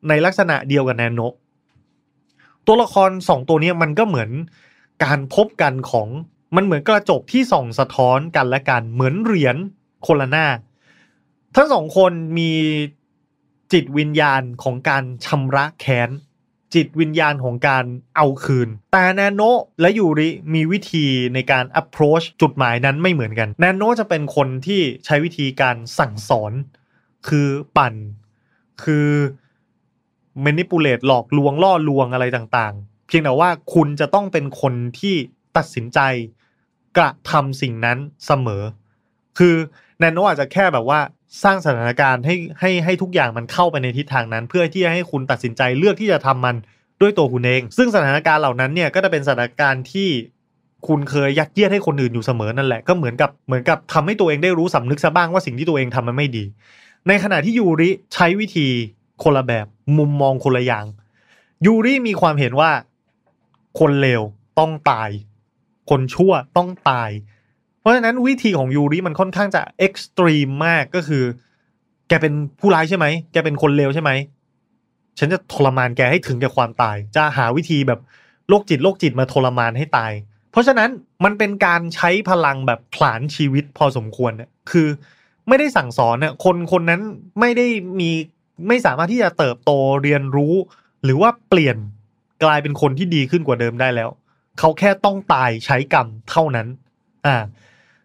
[0.10, 1.22] ในลักษณะเดียวกับแนนโน
[2.68, 4.30] ตัวละครสองตัวนี้มันก็เหมือน
[5.04, 6.08] การพบกันของ
[6.56, 9.58] มันเหมือนกระจกที่ส่องสะท้อนกันและกันเหมือนเหรียญ
[10.08, 10.46] คนละหน้า
[11.56, 12.52] ทั้งสองคนมี
[13.74, 16.10] จิตวิญญาณของการชำระแค้น
[16.76, 19.42] จิตวิญญาณของการเอาคืน แต่แนโน
[19.82, 26.52] และยูริมีวิธีในการ approach จุดหมายนั้นไม่เหมือนกันแนโนจะเป็นคนที่ใช้วิธีการสั่งสอน
[27.28, 27.94] คือปั่น
[28.84, 29.08] คือ
[30.46, 35.16] manipulate หลอกลวงล่อลวงอะไรต่างๆ เพียงแต่ว่าคุณจะต้องเป็นคนที่
[35.58, 36.00] ตัดสินใจ
[36.98, 38.64] กระทำสิ่งนั้นเสมอ
[39.38, 39.56] คือ
[40.00, 41.00] แนโนอาจจะแค่แบบว่า
[41.44, 46.56] สร้างสถานการณ์ให้ให้ให้ทุกอย่างมันเข้าไปในทิศทางนั้น เพื่อที่จะให้คุณตัดสินใจเลือกที่จะทำมัน
[47.02, 50.10] ด้วยตัวคุณเอง ซึ่งสถานการณ์เหล่านั้นเนี่ยก็จะเป็นสถานการณ์ที่
[50.88, 56.44] คุณเคยยัดเยียดให้คนอื่นอยู่เสมอนั่นแหละก็เหมือนกับเหมือนกับทำให้ตัวเองได้รู้สำนึกซะบ้างว่าสิ่งที่ตัวเองทำมันไม่ดี
[57.08, 58.68] ในขณะที่ยูริใช้วิธี
[59.24, 59.66] คนละแบบ
[59.98, 60.86] มุมมองคนละอย่าง
[61.66, 62.72] ยูริมีความเห็นว่า
[63.80, 64.22] คนเลว
[64.60, 65.10] ต้องตาย
[65.90, 67.10] คนชั่วต้องตาย
[67.80, 71.24] เพราะฉะนั้นวิธีของยูริมันค่อนข้างจะเอ็กซ์ตรีมมากก็คือ
[72.08, 74.12] แกเป็นผู้ร้ายใช่ไหม แกเป็นคนเลวใช่ไหม
[75.20, 78.00] ฉันจะทรมานแกให้ถึงแก่ความตาย จะหาวิธีแบบ
[78.50, 80.12] โรคจิตโรคจิตมาทรมานให้ตาย
[80.52, 80.90] เพราะฉะนั้น
[81.24, 84.88] มันเป็นการใช้พลังแบบผลาญชีวิตพอสมควรเนี่ยคือ
[85.48, 87.02] ไม่ได้สั่งสอนเนี่ยคนคนนั้น
[87.40, 87.68] ไม่ได้
[88.00, 88.12] มี
[88.68, 89.72] ไม่สามารถที่จะเติบโต
[90.04, 90.54] เรียนรู้
[91.04, 91.78] หรือว่าเปลี่ยน
[92.44, 94.10] กลายเป็นคนที่ดีขึ้นกว่าเดิมได้แล้ว
[94.60, 96.68] เขาแค่ต้องตายใช้กรรมเท่านั้น
[97.26, 97.36] อ่า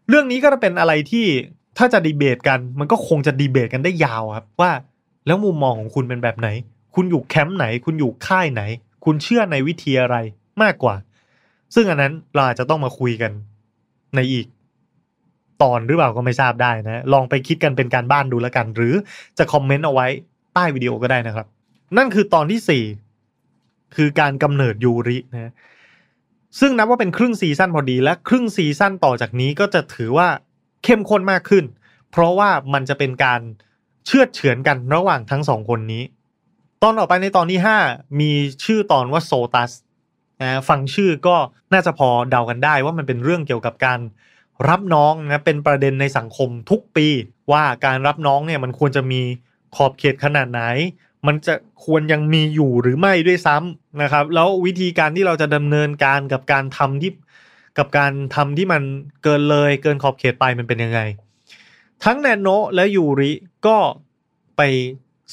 [0.08, 1.26] เรื่องนี้ก็จะเป็นอะไรที่
[1.78, 4.72] ถ้าจะดีเบตกัน มันก็คงจะดีเบตกันได้ยาวครับ ว่า
[5.26, 6.48] แล้วมุมมองของคุณเป็นแบบไหน
[6.94, 8.62] คุณอยู่แคมป์ไหน คุณอยู่ค่ายไหน
[9.04, 10.16] คุณเชื่อในวิธีอะไร
[10.62, 10.94] มากกว่า
[11.74, 13.32] ซึ่งอันนั้นเราอาจจะต้องมาคุยกัน
[14.16, 14.46] ในอีก
[15.62, 18.94] ตอนหรือเปล่าก็ไม่ทราบได้นะ ลองไปคิดกันเป็นการบ้านดูแล้วกัน หรือ
[19.38, 20.08] จะคอมเมนต์เอาไว้
[20.54, 21.46] ใต้วิดีโอก็ได้นะครับ
[21.96, 22.84] นั่นคือตอนที่สี่
[23.96, 25.52] คือการกำเนิดยูรินะ
[26.60, 30.28] ซึ่งนับว่าเป็นครึ่งซีซั่นพอดี และครึ่งซีซั่นต่อจากนี้ก็จะถือว่า
[30.84, 31.64] เข้มข้นมากขึ้น
[32.10, 33.40] เพราะว่ามันจะเป็นการ
[34.06, 36.02] เชือดเฉือนกันระหว่างทั้งสองคนนี้
[36.82, 37.78] ตอนต่อไปในตอนที่ห้า
[38.20, 38.30] มี
[38.64, 39.72] ชื่อตอนว่าโซตัส
[40.42, 41.36] นะฟังชื่อก็
[41.72, 44.00] น่าจะพอเดากันได้ว่ามันเป็นเรื่องเกี่ยวกับการ
[44.68, 47.06] รับน้องนะเป็นประเด็นในสังคมทุกปี
[47.52, 49.20] ว่าการรับน้องเนี่ยมันควรจะมี
[49.76, 50.62] ขอบเขตขนาดไหน
[51.26, 51.54] มันจะ
[51.84, 57.12] ควรยังมีอยู่หรือไม่ด้วยซ้ำนะครับ แล้ววิธีการที่เราจะดำเนินการกับการทำที่
[57.78, 58.82] กับการทำที่มัน
[59.22, 61.00] เกินเลยเกินขอบเขตไปมันเป็นยังไง
[62.04, 63.32] ทั้งแนนโนและยูริ
[63.66, 63.78] ก็
[64.56, 64.60] ไป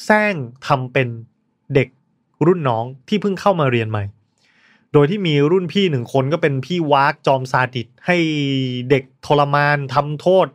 [0.05, 0.35] แซง
[0.67, 1.07] ทำเป็น
[1.73, 1.87] เด็ก
[2.45, 4.03] รุ่นน้องที่เพิ่งเข้ามาเรียนใหม่
[4.93, 8.17] โดยที่มีรุ่นพี่หนึ่งคนก็เป็นพี่วากจอมซาดิสให้
[8.89, 10.47] เด็กทรมานทำโทษ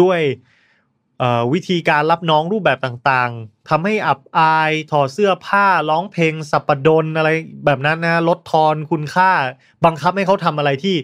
[0.00, 0.20] ด้วย
[1.52, 7.30] วิธีการรับน้องรูปแบบต่างๆทำให้อับอายถอดเสื้อผ้าร้องเพลงสัปดนอะไร
[7.66, 9.30] แบบนั้นนะลดทอนคุณค่า
[9.84, 10.96] บังคับให้เขาทำอะไรที่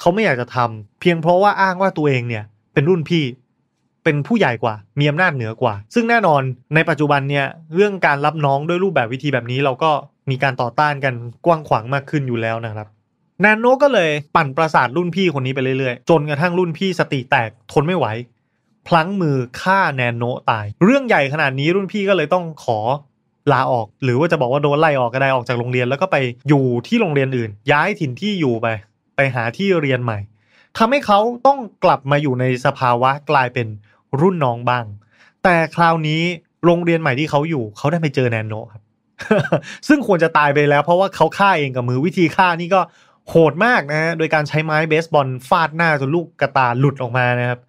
[0.00, 3.24] เขาไม่อยากจะทำเพียงเพราะว่าอ้างว่าตัวเองเนี่ย เป็นรุ่นพี่
[4.04, 6.42] เป็นผู้ใหญ่กว่า มีอำนาจเหนือกว่า ซึ่งแน่นอน
[6.74, 9.90] ในปัจจุบันเนี่ยเรื่องการรับน้องด้วยรูปแบบวิธีแบบนี้ เราก็
[10.30, 11.14] มีการต่อต้านกัน
[11.46, 12.86] กว้างขวางมากขึ้นอยู่แล้วนะครับ
[13.44, 18.06] นานโนก็เลยปั่นประสาทรุ่นพี่คนนี้ไปเรื่อยๆ จนกระทั่งรุ่นพี่สติแตกทนไม่ไหว
[18.88, 22.78] พลั้งมือฆ่าแนนโนตาย เรื่องใหญ่ขนาดนี้รุ่นพี่ก็เลยต้องขอ
[23.52, 26.16] ลาออก หรือว่าจะบอกว่าโดนไล่ออกก็ได้ออกจากโรงเรียน แล้วก็ไป
[26.48, 28.66] อยู่ที่โรงเรียนอื่น ย้ายถิ่นที่อยู่ไป
[29.16, 30.18] ไปหาที่เรียนใหม่
[30.78, 33.66] ทำให้เขาต้องกลับมาอยู่ในสภาวะกลายเป็น
[34.20, 34.84] รุ่นน้องบ้าง
[35.44, 36.22] แต่คราวนี้
[36.64, 38.82] โรงเรียนใหม่ที่เขาอยู่เขาได้ไปเจอแนนโนครับ
[39.88, 42.80] ซึ่งควรจะตายไปแล้วเพราะว่าเขาฆ่าเองกับมือวิธีฆ่านี่ก็
[43.28, 47.60] โหดมากนะฮะโดยการใช้ไม้เบสบอลฟาดหน้าจนลูกกระตาหลุดออกมานะครับ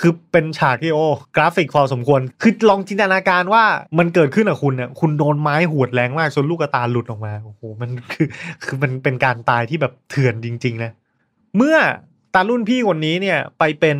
[0.00, 3.64] คือเป็นฉากที่โอ้กราฟิกพอสมควร คือลองจินตนาการว่า
[3.98, 8.26] มันเกิดขึ้นกับคุณเนี่ยคุณโดนไม้หวดแรงมากจนลูกตาหลุดออกมาโอ้โหมันคือ
[8.64, 10.90] คือมันเป็นการตายที่แบบเถื่อนจริง ๆ นะ
[11.56, 11.76] เมื่อ
[12.34, 13.98] ตารุ่นพี่คนนี้เนี่ยไปเป็น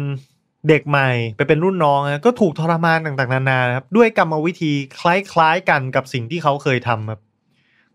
[0.69, 7.21] เด็กใหม่ไปเป็นรุ่นน้องนะก็ถูกทรมานต่างๆนานาครับด้วยกรรมวิธีคล้ายๆกันกับสิ่งที่เขาเคยทำครับ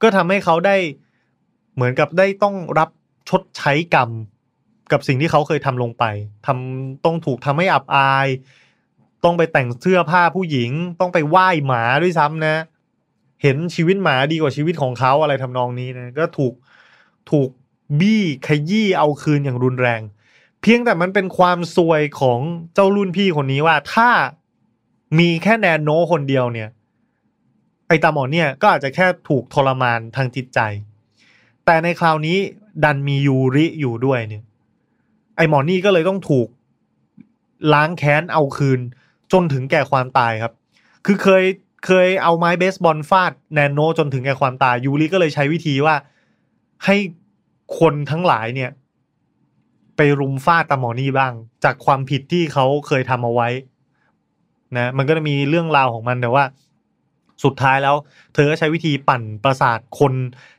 [0.02, 0.78] ก็ทำให้เขาได้
[1.76, 2.89] เหมือนกับได้ต้องรับ
[3.30, 4.10] ชดใช้กรรม
[4.91, 6.04] กับสิ่งที่เขาเคยทำลงไป
[6.45, 8.28] ทำต้องถูกทำให้อับอาย
[9.24, 12.56] ต้องไปแต่งเสื้อผ้าผู้หญิง ต้องไปไหว้หมาด้วยซ้ำนะ
[13.41, 16.54] เห็นชีวิตหมาดีกว่าชีวิตของเขาอะไรทำนองนี้นะก็ถูก
[17.32, 17.50] ถูก
[18.00, 20.02] บี้ขยี้เอาคืนอย่างรุนแรง
[20.62, 22.39] เพียงแต่มันเป็นความซวยของ
[22.74, 24.10] เจ้ารุ่นพี่คนนี้ว่าถ้า
[25.19, 26.69] มีแค่แนนโนคนเดียวเนี่ย
[27.88, 30.60] ไอตาหมอนเนี่ยก็อาจจะแค่ถูกทรมานทางจิตใจ
[31.65, 32.38] แต่ในคราวนี้
[32.84, 34.43] ดันมียูริอยู่ด้วยเนี่ย
[35.36, 36.48] ไอหมอนี่ก็เลยต้องถูก
[37.74, 38.80] ล้างแค้นเอาคืน
[39.32, 40.54] จนถึงแก่ความตายครับ
[41.06, 41.43] คือเคย
[41.86, 45.95] เคยเอาไม้เบสบอลฟาดแนนโนจนถึงแก่ความตายยูริก็เลยใช้วิธีว่า
[46.86, 46.95] ให้
[47.80, 48.71] คนทั้งหลายเนี่ย
[49.98, 53.50] ไปรุมฟาดตาหมอนี่บ้าง จากความผิดที่เขาเคยทำเอาไว้
[54.78, 56.43] นะ มันก็จะมีเรื่องราวของมันแต่ว่า
[57.43, 57.95] สุดท้ายแล้ว
[58.34, 60.13] เธอก็ใช้วิธีปั่นประสาทคน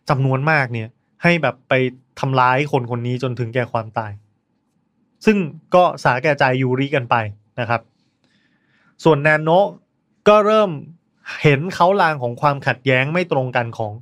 [0.08, 0.88] จำนวนมากเนี่ย
[1.22, 1.72] ให้แบบไป
[2.20, 4.12] ทำร้ายคนคนนี้จนถึงแก่ความตาย
[5.26, 5.38] ซึ่ง
[5.74, 7.14] ก็สาแก่ใจยูริกันไป
[7.60, 7.80] นะครับ
[9.04, 9.50] ส่วนแนนโน
[10.28, 10.70] ก็เริ่ม
[11.42, 13.92] เห็นเขาลางของความขัดแย้งไม่ตรงกันของ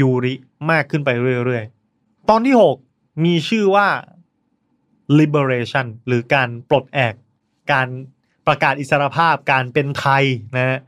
[0.00, 0.34] ยูริ
[0.70, 1.10] มากขึ้นไป
[1.44, 2.54] เรื่อยๆ ตอนที่
[2.90, 3.88] 6 มีชื่อว่า
[5.18, 7.14] liberation หรือการปลดแอก
[7.72, 7.88] การ
[8.46, 10.24] ประกาศอิสรภาพการเป็นไทย
[10.56, 10.80] นะ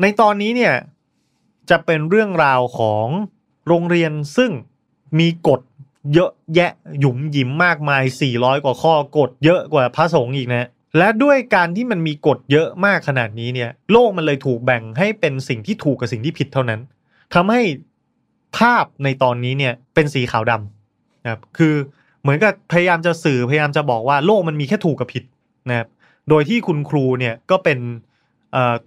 [0.00, 0.74] ในตอนนี้เนี่ย
[1.70, 3.06] จะเป็นเรื่องราวของ
[3.66, 4.50] โรงเรียนซึ่ง
[5.18, 5.60] มีกฎ
[6.14, 16.80] เยอะแยะหยุมหยิมมากมาย 400 กว่าข้อกฎเยอะกว่าพระสงฆ์อีกนะและด้วยการที่มันมีกฎเยอะมากขนาดนี้เนี่ย โลกมันเลยถูกแบ่งให้เป็นสิ่งที่ถูกกับสิ่งที่ผิดเท่านั้น
[17.34, 17.62] ทำให้
[18.58, 21.74] ภาพในตอนนี้เนี่ยเป็นสีขาวดำนะครับคือ
[22.22, 25.24] เหมือนกับพยายามจะสื่อพยายามจะบอกว่าโลกมันมีแค่ถูกกับผิด
[25.68, 25.88] นะครับ
[26.28, 27.78] โดยที่คุณครูเนี่ยก็เป็น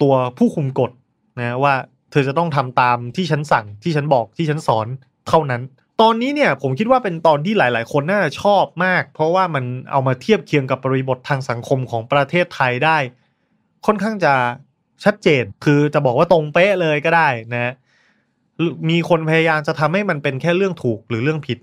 [0.02, 0.92] ตัวผู้คุมกฎ
[1.40, 1.76] นะว่า
[2.12, 4.88] เธอจะต้องทำตามที่ฉันสั่งที่ฉันบอกที่ฉันสอน
[5.28, 5.62] เท่านั้น
[6.02, 12.98] ตอนนี้เนี่ยผมคิดว่าเป็นตอนที่หลาย ๆ คนน่าจะชอบมาก เพราะว่ามันเอามาเทียบเคียงกับบริบททางสังคมของประเทศไทยได้
[13.86, 14.34] ค่อนข้างจะ
[15.04, 17.74] ชัดเจนคือจะบอกว่าตรงเป๊ะเลยก็ได้นะ
[18.90, 21.60] มีคนพยายามจะทำให้มันเป็นแค่เรื่องถูกหรือเรื่องผิด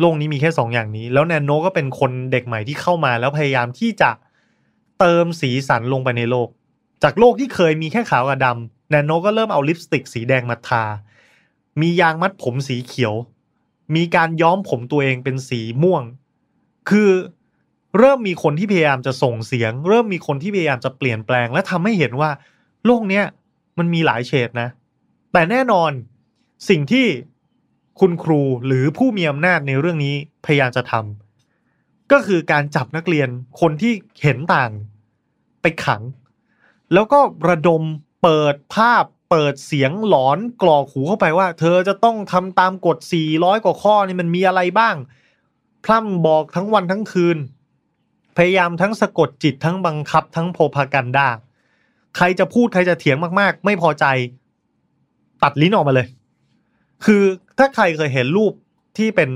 [0.00, 4.10] โลกนี้มีแค่สองอย่างนี้ แล้วแนนโนก็เป็นคนเด็กใหม่ที่เข้ามา แล้วพยายามที่จะ
[5.00, 6.48] เติมสีสันลงไปในโลก
[7.02, 10.84] จากโลกที่เคยมีแค่ขาวกับดำแนนโนก็เริ่มเอาลิปสติกสีแดงมาทา
[11.80, 13.14] มียางมัดผมสีเขียว
[13.96, 16.02] มีการย้อมผมตัวเองเป็นสีม่วง
[16.90, 17.10] คือ
[17.98, 22.30] เริ่มมีคนที่พยายามจะส่งเสียง เริ่มมีคนที่พยายามจะเปลี่ยนแปลง และทำให้เห็นว่า
[22.86, 23.24] โลกเนี้ย
[23.78, 24.68] มันมีหลายเฉดนะ
[25.32, 25.90] แต่แน่นอน
[26.68, 27.06] สิ่งที่
[28.00, 33.28] คุณครูหรือผู้มีอำนาจในเรื่องนี้พยายามจะทำก็คือการจับนักเรียน
[33.60, 34.70] คนที่เห็นต่าง
[35.62, 36.02] ไปขัง
[36.92, 37.82] แล้วก็ระดม
[38.22, 42.98] เปิดภาพ เปิดเสียงหลอนกรอกหูเข้าไปว่า เธอจะต้องทำตามกฎ
[43.30, 44.96] 400 กว่าข้อนี่มันมีอะไรบ้าง
[45.84, 47.38] พร่ำบอกทั้งวันทั้งคืน
[48.36, 51.28] พยายามทั้งสะกดจิตทั้งบังคับทั้งโพพากันดา
[52.16, 54.04] ใครจะพูดใครจะเถียงมากๆ ไม่พอใจ
[55.42, 56.06] ตัดลิ้นออกมาเลย
[57.04, 57.22] คือ
[57.58, 58.52] ถ้าใครเคยเห็นรูป
[58.98, 59.30] ที่เป็น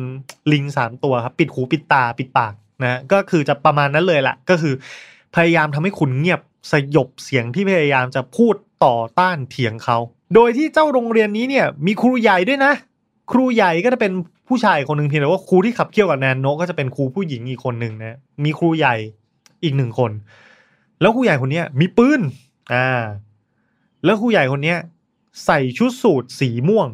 [0.52, 4.74] ลิงสามตัวครับ ปิดหูปิดตาปิดปากนะก็คือจะประมาณนั้นเลยแหละก็คือ
[5.35, 9.99] พยายามทำให้คุณเงียบสยบเสียงที่พยายามจะพูดต่อต้านเถียงเขา
[10.35, 12.73] โดยที่เจ้าโรงเรียนนี้เนี่ยมีครูใหญ่ด้วยนะ
[13.33, 14.12] ครูใหญ่ก็จะเป็น
[14.49, 18.94] ผู้ชายคนหนึ่งเพียงแต่ว่าครูที่ขับเคี่ยวกับแนนโนก็จะเป็นครูผู้หญิงอีกคนหนึ่งนะ มีครูใหญ่
[19.62, 20.11] อีกหนึ่งคน
[21.01, 22.20] แล้วครูใหญ่คนนี้มีปืน
[22.73, 23.03] อ่า
[24.05, 24.75] แล้วครูใหญ่คนนี้
[25.44, 26.88] ใส่ชุดสูทสีม่วง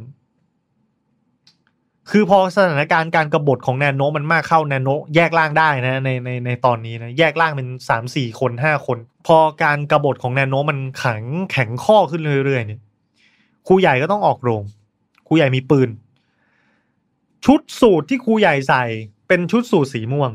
[2.10, 12.80] คือพอสถานการณ์การกรบฏของแนนโนมันมากเข้าแนนโนแยกล่างได้นะในในในตอนนี้นะแยกล่างเป็นสามสี่คนห้าคน พอการกรบฏของแนนโนมันแข็งแข็งข้อขึ้นเรื่อยๆเนี่ย
[13.66, 14.62] ครูใหญ่ก็ต้องออกโรง
[15.26, 15.88] ครูใหญ่มีปืน
[17.44, 18.84] ชุดสูทที่ครูใหญ่ใส่
[19.28, 20.30] เป็นชุดสูทสีม่วง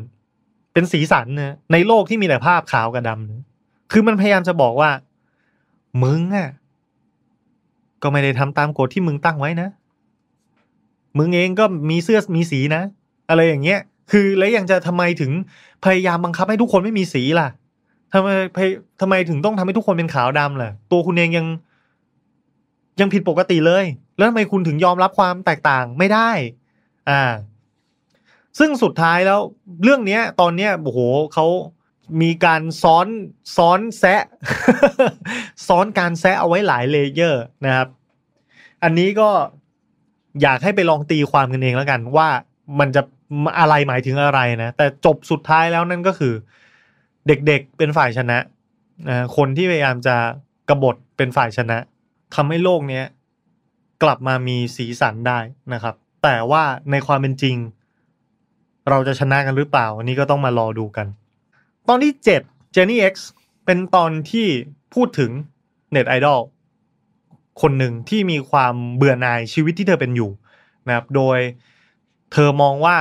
[0.74, 3.44] เป็นสีสันนะในโลกที่มีแต่ภาพขาวกับดำนะ
[3.92, 4.90] คือมันพยายามจะบอกว่า
[6.04, 6.50] มึงอะ
[8.04, 9.70] ก็ไม่ได้ทำตามกฎที่มึงตั้งไว้นะ
[11.18, 12.84] มึงเองก็มีเสื้อมีสีนะ
[13.30, 13.80] อะไรอย่างเงี้ย
[14.12, 15.32] คือแล้วยังจะทำไมถึง
[15.86, 17.48] พยายามบังคับให้ทุกคนไม่มีสีล่ะ
[18.14, 18.30] ทำไม
[19.02, 21.46] ทำไมถึงต้องทำให้ทุกคนเป็นขาวดำล่ะ ตัวคุณเองยัง
[23.00, 23.86] ยังผิดปกติเลย
[24.18, 26.30] แล้วทำไมคุณถึงยอมรับความแตกต่างไม่ได้
[27.10, 27.22] อ่า
[28.60, 29.40] ซึ่งสุดท้ายแล้ว
[29.84, 31.00] เรื่องเนี้ย ตอนเนี้ยโอ้โห
[31.34, 31.46] เขา
[32.22, 33.08] มีการซ้อน
[33.56, 34.22] ซ้อนแซะ
[35.68, 37.88] ซ้อนการแซะเอาไว้หลาย layer นะครับ
[38.84, 39.30] อันนี้ก็
[40.42, 42.28] อยากให้ไปลองตีความกันเองแล้วกัน ว่า
[42.80, 43.02] มันจะ
[43.60, 46.34] อะไรหมายถึงอะไรนะ แต่จบสุดท้ายแล้วนั่นก็คือ
[47.28, 48.38] เด็กๆเป็นฝ่ายชนะ
[49.10, 50.16] นะคนที่พยายามจะ
[50.70, 51.78] กบฏเป็นฝ่ายชนะ
[52.36, 53.06] ทำให้โลกเนี้ย
[54.04, 55.40] กลับมามีสีสันได้
[55.74, 57.56] นะครับ แต่ว่าในความเป็นจริง
[58.90, 61.08] เราจะชนะกันหรือเปล่า อันนี้ก็ต้องมารอดูกัน
[61.88, 63.16] ตอนที่ 7 Jenny X
[63.66, 64.48] เป็นตอนที่
[64.94, 65.32] พูดถึง
[65.92, 66.40] เน็ตไอดอล
[67.62, 70.32] คนหนึ่งที่มีความเบื่อหน่ายชีวิตที่เธอเป็นอยู่
[70.88, 71.40] นะครับ โดย
[72.34, 72.98] เธอมองว่า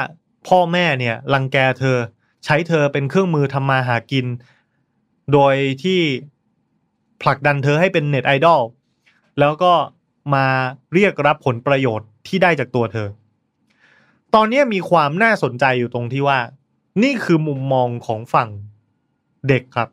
[0.48, 1.96] พ่อแม่เนี่ยรังแกเธอ
[2.44, 4.26] ใช้เธอเป็นเครื่องมือทำมาหากิน
[5.32, 6.00] โดยที่
[7.22, 8.62] ผลักดันเธอให้เป็นเน็ตไอดอล
[9.40, 9.72] แล้วก็
[10.34, 10.46] มา
[10.94, 13.08] เรียกรับผลประโยชน์ที่ได้จากตัวเธอ
[14.34, 16.38] ตอนนี้มีความน่าสนใจอยู่ตรงที่ว่า
[17.02, 18.48] นี่คือมุมมองของฝั่ง
[19.48, 19.88] เด็กครับ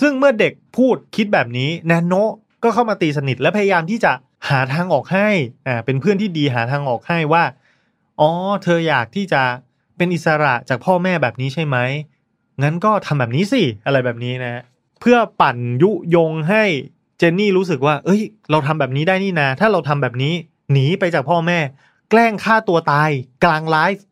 [0.00, 2.14] ซึ่งเมื่อเด็กพูดคิดแบบนี้แนนโน
[2.62, 4.12] ก็เข้ามาตีสนิทและพยายามที่จะ
[4.48, 5.28] หาทางออกให้
[5.66, 7.44] อ่าเป็นเพื่อนที่ดีหาทางออกให้ว่า
[8.20, 8.30] อ๋อ
[8.62, 9.42] เธออยากที่จะ
[9.96, 11.76] เป็นอิสระจากพ่อแม่แบบนี้ใช่ไหม
[12.62, 14.62] งั้นก็ทำแบบนี้สิอะไรแบบนี้นะ
[15.00, 16.64] เพื่อปั่นยุยงให้
[17.18, 20.34] เจนนี่รู้สึกว่า เอ้ย เราทำแบบนี้ได้นี่นะถ้าเราทำแบบนี้
[20.72, 21.58] หนีไปจากพ่อแม่
[22.10, 23.10] แกล้งฆ่าตัวตาย
[23.44, 24.04] กลางไลฟ์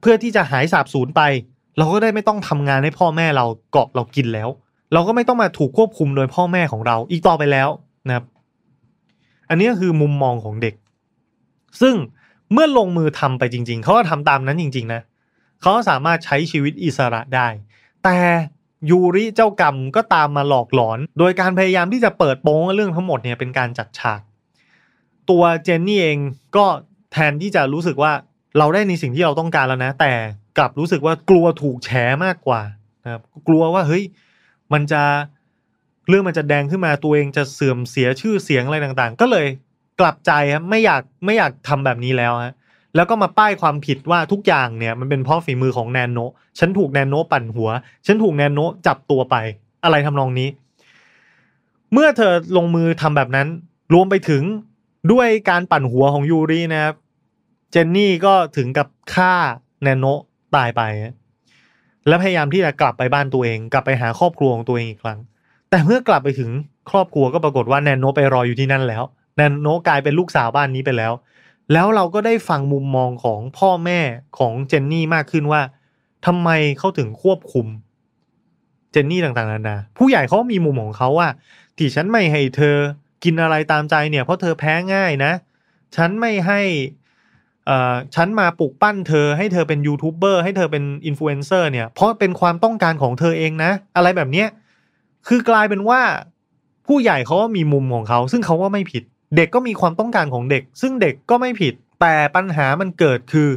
[0.00, 1.22] เพื่อที่จะหายสาบสูญไป
[1.78, 4.48] เราก็ได้ไม่ต้องทำงานให้พ่อแม่เราเกาะเรากินแล้ว
[4.92, 7.68] เราก็ไม่ต้องมาถูกควบคุมโดยพ่อแม่ของเราอีกต่อไปแล้ว
[8.06, 8.24] นะครับ
[9.48, 10.74] อันนี้ก็คือมุมมองของเด็ก
[11.80, 11.94] ซึ่ง
[12.52, 15.02] เมื่อลงมือทำไปจริง ๆ เขาก็ทำตามนั้นจริง ๆ นะ
[15.62, 17.48] เขาสามารถใช้ชีวิตอิสระได้
[18.04, 18.18] แต่
[18.90, 24.20] ยูริเจ้ากรรมก็ตามมาหลอกหลอน โดยการพยายามที่จะเปิดโปงเรื่องทั้งหมดเนี่ยเป็นการจัดฉาก
[25.30, 26.18] ตัวเจนนี่เอง
[26.56, 26.66] ก็
[27.12, 28.12] แทนที่จะรู้สึกว่า
[28.58, 30.12] เราได้ในสิ่งที่เราต้องการแล้วนะ แต่
[30.58, 31.90] กลับรู้สึกว่ากลัวถูกแฉ
[32.24, 32.60] มากกว่า
[33.04, 34.04] นะครับกลัวว่าเฮ้ย
[34.72, 35.02] มันจะ
[36.08, 39.46] เรื่องมันจะแดงขึ้นมาตัวเองจะเสื่อมเสียชื่อเสียงอะไรต่างๆ ก็เลย
[40.00, 42.54] กลับใจครับไม่อยากไม่อยากทำแบบนี้แล้วฮะ
[42.96, 46.18] แล้วก็มาป้ายความผิดว่าทุกอย่างเนี่ยมันเป็นเพราะฝีมือของแนนโน
[46.58, 47.70] ฉันถูกแนนโนปั่นหัว
[48.06, 49.36] ฉันถูกแนนโนจับตัวไป
[49.84, 50.48] อะไรทำนองนี้
[51.92, 53.48] เมื่อเธอลงมือทำแบบนั้น
[53.94, 54.42] รวมไปถึง
[55.12, 56.94] ด้วยการปั่นหัวของยูรินะครับ
[57.70, 59.34] เจนนี่ก็ถึงกับฆ่า
[59.82, 60.06] แนนโน
[60.56, 60.82] ตายไป
[62.08, 65.18] และพยายามที่จะกลับไปบ้านตัวเอง กลับไปหาครอบครัวของตัวเองอีกครั้ง
[65.74, 66.50] แต่เมื่อกลับไปถึง
[66.90, 69.02] ครอบครัวก็ปรากฏว่าแนนโนไปรออยู่ที่นั่นแล้ว
[69.36, 71.12] แนนโนกลายเป็นลูกสาวบ้านนี้ไปแล้ว
[71.72, 74.00] แล้วเราก็ได้ฟังมุมมองของพ่อแม่
[74.38, 75.62] ของเจนนี่มากขึ้นว่า
[76.26, 77.66] ทำไมเขาถึงควบคุม
[78.92, 81.28] เจนนี่ต่างๆนานาผู้ใหญ่เขามีมุมของเขาว่า
[81.78, 82.76] ที่ฉันไม่ให้เธอ
[83.24, 85.32] กินอะไรตามใจเนี่ยเพราะเธอแพ้ง่ายนะ
[85.96, 86.60] ฉันไม่ให้
[87.68, 87.70] อ
[88.14, 94.48] ฉันมาปลุกปั้นเธอให้เธอเป็นยูทูบเบอร์ให้เธอเป็นอินฟลูเอนเซอร์เนี่ยเพราะเป็นความต้องการของเธอเองนะ อะไรแบบเนี้ย
[95.28, 96.00] คือกลายเป็นว่า
[96.86, 99.02] ผู้ใหญ่เขาก็มีมุมของเขา ซึ่งเขาก็ไม่ผิด
[99.36, 103.48] เด็กก็มีความต้องการของเด็ก ซึ่งเด็กก็ไม่ผิด แต่ปัญหามันเกิดคือ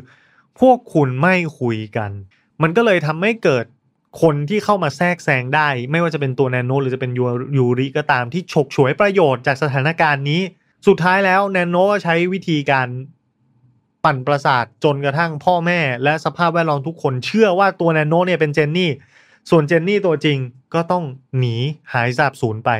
[0.60, 2.12] พวกคุณไม่คุยกัน
[2.62, 3.66] มันก็เลยทำให้เกิด
[4.22, 7.12] คนที่เข้ามาแทรกแซงได้ ไม่ว่าจะเป็นตัวแนนโนหรือจะเป็น
[7.58, 10.42] ยูริก็ตามที่ฉกฉวยประโยชน์จากสถานการณ์นี้
[10.88, 12.88] สุดท้ายแล้วแนนโนก็ใช้วิธีการ
[14.04, 18.92] ปั่นประสาทจนกระทั่งพ่อแม่ และสภาพแวดล้อมทุกคนเชื่อว่าตัวแนนโนเนี่ยเป็นเจนนี่
[19.50, 20.38] ส่วนเจนนี่ตัวจริง
[20.74, 21.04] ก็ต้อง
[21.38, 21.56] หนี
[21.94, 22.72] หายสาบสูญไป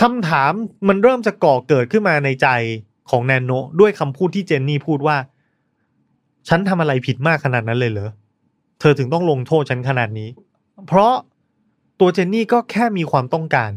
[0.00, 0.52] คำถาม
[0.88, 2.48] มันเริ่มจะก่อเกิดขึ้นมาในใจ
[3.10, 5.16] ของแนนโนด้วยคำพูดที่เจนนี่พูดว่า
[6.48, 8.10] ฉันทำอะไรผิดมากขนาดนั้นเลยเหรอ
[8.80, 10.28] เธอถึงต้องลงโทษฉันขนาดนี้
[10.86, 11.14] เพราะ
[12.00, 13.70] ตัวเจนนี่ก็แค่มีความต้องการ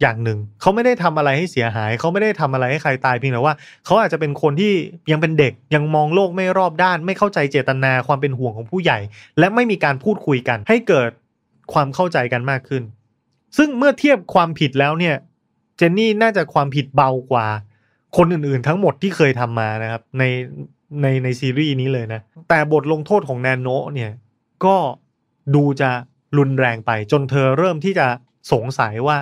[0.00, 4.72] อย่างหนึ่ง เขาไม่ได้ทำอะไรให้เสียหาย เขาไม่ได้ทำอะไรให้ใครตายเพียงแต่ว่า เขาอาจจะเป็นคนที่
[5.10, 8.98] ยังเป็นเด็กยังมองโลกไม่รอบด้าน ไม่เข้าใจเจตนาความเป็นห่วงของผู้ใหญ่
[9.38, 11.10] และไม่มีการพูดคุยกัน ให้เกิด
[11.72, 12.82] ความเข้าใจกันมากขึ้น
[13.56, 15.16] ซึ่งเมื่อเทียบความผิดแล้วเนี่ย
[15.76, 17.46] เจนนี่น่าจะความผิดเบากว่า
[18.16, 20.24] คนอื่นๆ ทั้งหมดที่เคยทำมานะครับ ใน
[21.02, 24.10] ในในซีรีส์นี้เลยนะ แต่บทลงโทษของแนนโนเนี่ย
[24.64, 24.76] ก็
[25.54, 25.90] ดูจะ
[26.38, 28.06] รุนแรงไปจนเธอเริ่มที่จะ
[28.52, 29.16] สงสัยว่า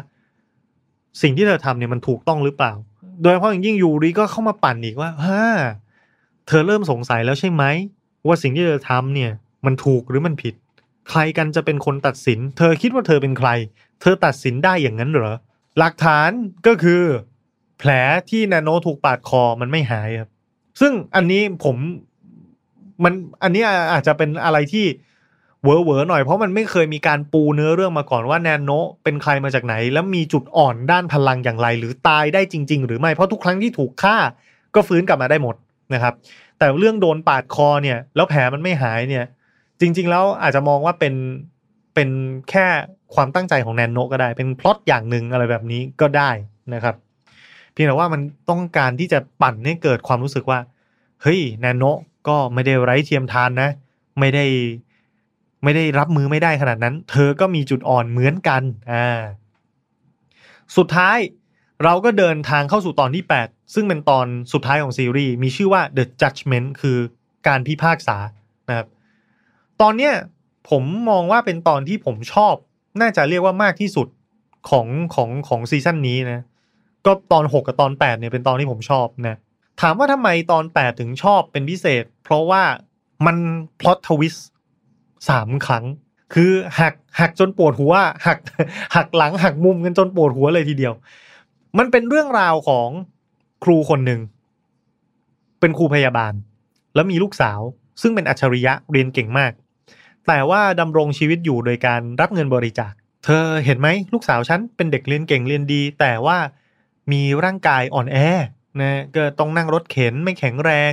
[1.22, 2.72] สิ่งที่เธอทำเนี่ยมันถูกต้องหรือเปล่า
[3.22, 5.44] โดยเฉพาะอย่างยิ่งยูริก็เข้ามาปั่นอีกว่าฮ่า
[6.48, 7.64] เธอเริ่มสงสัยแล้วใช่ไหม
[8.26, 9.30] ว่าสิ่งที่เธอทำเนี่ย
[9.66, 10.54] มันถูกหรือมันผิด
[11.10, 13.48] ใครกันจะเป็นคนตัดสิน เธอคิดว่าเธอเป็นใคร
[14.00, 15.36] เธอตัดสินได้อย่างนั้นเหรอ
[15.78, 16.30] หลักฐาน
[16.66, 17.02] ก็คือ
[17.78, 17.90] แผล
[18.30, 20.30] ที่นาโนถูกปาดคอมันไม่หายครับ
[20.80, 21.76] ซึ่งอันนี้ผม
[23.04, 24.86] มันอันนี้อาจจะเป็นอะไรที่
[25.64, 28.70] เวอเวอหน่อยเพราะมันไม่เคยมีการปูเนื้อเรื่องมาก่อนว่าแนนโน
[29.04, 34.16] เป็นใครมาจากไหน แล้วมีจุดอ่อนด้านพลังอย่างไร หรือตายได้จริง ๆ หรือไม่เพราะทุกครั้งที่ถูกฆ่า
[34.74, 35.56] ก็ฟื้นกลับมาได้หมด
[35.94, 36.14] นะครับ
[36.58, 39.24] แต่เรื่องโดนปาดคอเนี่ย แล้วแผลมันไม่หายเนี่ย
[39.80, 41.14] จริง ๆ แล้วอาจจะมองว่าเป็น
[41.94, 42.08] เป็น
[42.50, 42.66] แค่
[43.14, 46.30] ความตั้งใจของแนนโนก็ได้ เป็นพล็อตอย่างหนึ่งอะไรแบบนี้ก็ได้
[46.74, 46.96] นะครับ
[47.72, 50.58] เพียงแต่ว่ามันต้องการที่จะปั่นให้เกิดความรู้สึกว่า
[51.22, 51.84] เฮ้ยแนนโน
[52.28, 53.70] ก็ไม่ได้ไร้เทียมทานนะ
[54.18, 54.46] ไม่ได้
[55.64, 58.62] ไม่ได้รับมือไม่ได้ขนาดนั้น เธอก็มีจุดอ่อนเหมือนกัน
[58.92, 59.20] อ่า
[60.76, 61.18] สุดท้าย
[61.84, 66.98] เราก็เดินทางเข้าสู่ตอนที่ 8 ซึ่งเป็นตอนสุดท้ายของซีรีส์มีชื่อว่า The Judgment คือ
[67.46, 68.16] การพิพากษา
[68.68, 68.88] นะครับ
[69.80, 70.14] ตอนเนี้ย
[70.70, 72.54] ผมมองว่าเป็นตอนที่ผมชอบ
[73.00, 74.06] น่าจะเรียกว่ามากที่สุด
[74.70, 76.42] ของของของซีซั่นนี้นะ
[77.06, 79.36] ก็ตอน 6 กับตอน 8 เนี่ยเป็นตอนที่ผมชอบนะ
[79.80, 82.62] ถามว่าทำไมตอน 8 ถึงชอบเป็นพิเศษ เพราะว่า
[83.26, 83.36] มัน
[83.80, 84.34] พล็อตทวิส
[85.28, 85.84] สามครั้ง
[86.34, 87.94] คือหักหักจนปวดหัว
[88.26, 88.38] หัก
[88.96, 90.94] หักหลังหักมุมกันจนปวดหัวเลยทีเดียว
[91.78, 92.88] มันเป็นเรื่องราวของ
[93.64, 94.20] ครูคนหนึ่ง
[95.60, 96.32] เป็นครูพยาบาล
[96.94, 97.60] แล้วมีลูกสาว
[98.02, 99.52] ซึ่งเป็นอัจฉริยะเรียนเก่งมาก
[100.28, 102.92] แต่ว่าดำรงชีวิตอยู่โดยการรับเงินบริจาค
[103.24, 106.38] เธอเห็นไหมลูกสาวฉันเป็นเด็กเรียนเก่งเรียนดี แต่ว่า
[107.12, 108.16] มีร่างกายอ่อนแอ
[108.80, 110.92] นะก็ต้องนั่งรถเข็นไม่แข็งแรง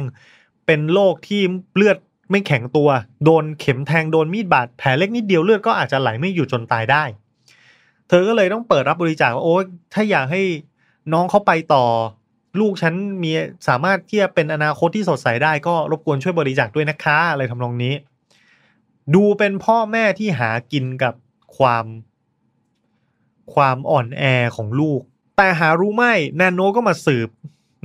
[0.66, 1.42] เป็นโรคที่
[1.76, 1.98] เลือด
[2.32, 2.90] ไม่แข็งตัว
[3.24, 7.04] โดนเข็มแทงโดนมีดบาดแผลเล็กนิดเดียวเลือดก็อาจจะไหลไม่อยู่จนตายได้
[8.08, 9.56] เธอก็เลยต้องเปิดรับบริจาคว่าโอ้
[9.94, 10.42] ถ้าอยากให้
[11.14, 11.86] น้องเขาไปต่อ
[12.60, 12.94] ลูกฉัน
[13.24, 13.32] มี
[13.68, 17.94] สามารถที่จะเป็นอนาคตที่สดใสได้ก็รบกวนช่วยบริจาคด้วยนะคะอะไรทำนองนี้
[19.14, 21.14] ดูเป็นพ่อแม่ที่หากินกับ
[21.58, 21.86] ความ
[23.54, 24.24] ความอ่อนแอ
[24.56, 25.02] ของลูก
[25.38, 27.30] แต่หารู้ไม่แนนโนก็มาสืบ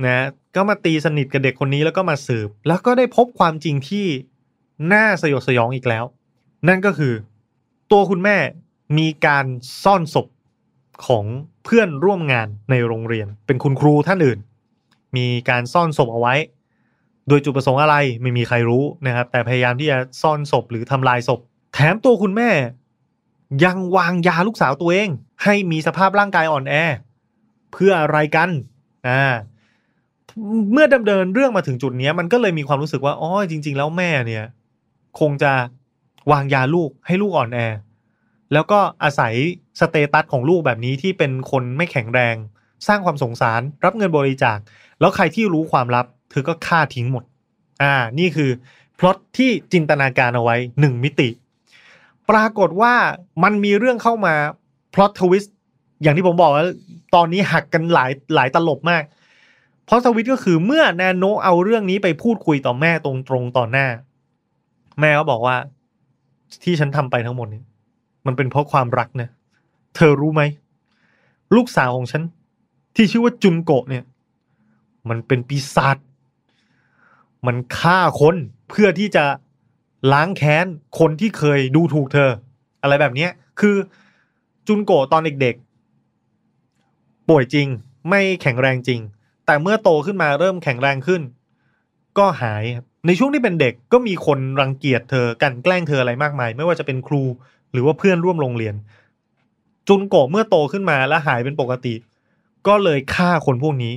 [0.05, 4.07] นะก็มาตีสนิทกับเด็กคนนี้แล้วก็มาสืบ แล้วก็ได้พบความจริงที่
[4.93, 6.03] น่าสยดสยองอีกแล้ว
[6.67, 7.13] นั่นก็คือ
[7.91, 8.37] ตัวคุณแม่
[8.97, 9.45] มีการ
[9.83, 10.27] ซ่อนศพ
[11.05, 11.25] ของ
[11.63, 14.39] เพื่อนร่วมงานในโรงเรียน เป็นคุณครูท่านอื่น
[15.17, 16.35] มีการซ่อนศพเอาไว้
[17.27, 21.39] โดยจุดประสงค์อะไรไม่มีใครรู้นะครับ แต่พยายามที่จะซ่อนศพหรือทำลายศพ
[21.73, 22.49] แถมตัวคุณแม่
[23.65, 25.09] ยังวางยาลูกสาวตัวเอง
[25.43, 26.73] ให้มีสภาพร่างกายอ่อนแอ
[27.71, 28.49] เพื่ออะไรกัน
[29.07, 29.23] อ่า
[30.71, 34.45] เมื่อดำเนินเรื่องมาถึงจุดนี้มันก็เลยมีความรู้สึกว่าอ๋อจริง ๆ แล้วแม่เนี่ย
[35.19, 35.51] คงจะ
[36.31, 37.59] วางยาลูกให้ลูกอ่อนแอ
[38.53, 39.33] แล้วก็อาศัย
[39.79, 42.35] status ของลูกแบบนี้ที่เป็นคนไม่แข็งแรง
[42.87, 44.57] สร้างความสงสาร รับเงินบริจาค
[44.99, 47.23] แล้วใครที่รู้ความลับ เธอก็ฆ่าทิ้งหมด
[47.83, 48.49] อ่า นี่คือ
[48.99, 51.29] พล็อตที่จินตนาการเอาไว้หนึ่งมิติ
[52.29, 52.93] ปรากฏว่า
[53.43, 54.35] มันมีเรื่องเข้ามา
[54.93, 55.55] plot twist
[56.01, 56.65] อย่างที่ผมบอกว่า
[57.15, 59.03] ตอนนี้หักกันหลายหลายตลบมาก
[59.85, 63.11] เพราะ twist ก็คือเมื่อแนนโนเอาเรื่องนี้ไปพูดคุยต่อแม่ตร
[63.41, 63.87] งๆต่อหน้า
[64.99, 65.55] แม่ก็บอกว่า
[66.63, 67.61] ที่ฉันทำไปทั้งหมดนี้
[68.25, 69.29] มันเป็นเพราะความรักนะ
[69.95, 70.41] เธอรู้ไหม
[71.55, 72.23] ลูกสาวของฉัน
[72.95, 74.03] ที่ชื่อว่าจุนโกะเนี่ย
[75.09, 75.97] มันเป็นปีศาจ
[77.47, 78.35] มันฆ่าคน
[78.69, 79.25] เพื่อที่จะ
[80.13, 80.65] ล้างแค้น
[80.99, 82.29] คนที่เคยดูถูกเธอ
[82.81, 83.27] อะไรแบบนี้
[83.59, 83.75] คือ
[84.67, 87.67] จุนโกะตอนเด็กๆ ป่วยจริง
[88.09, 88.99] ไม่แข็งแรงจริง
[89.45, 91.21] แต่เมื่อโตขึ้นมาเริ่มแข็งแรงขึ้น
[92.17, 92.63] ก็หาย
[93.07, 97.23] ในช่วงที่เป็นเด็กก็มีคนรังเกียจเธอกันแกล้งเธออะไรมากมาย ไม่ว่าจะเป็นครู
[97.71, 98.75] หรือว่าเพื่อนร่วมโรงเรียน
[99.87, 101.93] จุนโกะเมื่อโตขึ้นมาและหายเป็นปกติ
[102.67, 103.93] ก็เลยฆ่าคนพวกนี้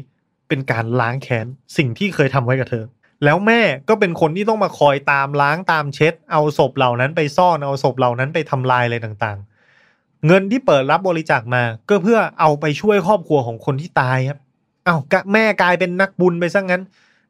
[0.49, 2.85] เป็นการล้างแค้นสิ่งที่เคยทำไว้กับเธอ
[3.25, 14.39] แล้วแม่ก็เป็นคนที่ต้องมาคอยตามล้างตามเช็ด เอาศพเหล่านั้นไปซ่อนเอาศพเหล่านั้นไปทำลายอะไรต่างๆ เงินที่เปิดรับบริจาคมา ก็เพื่อเอาไปช่วยครอบครัวของคนที่ตายครับ
[14.85, 16.83] เอา้าแม่กลายเป็นนักบุญไปซะงั้น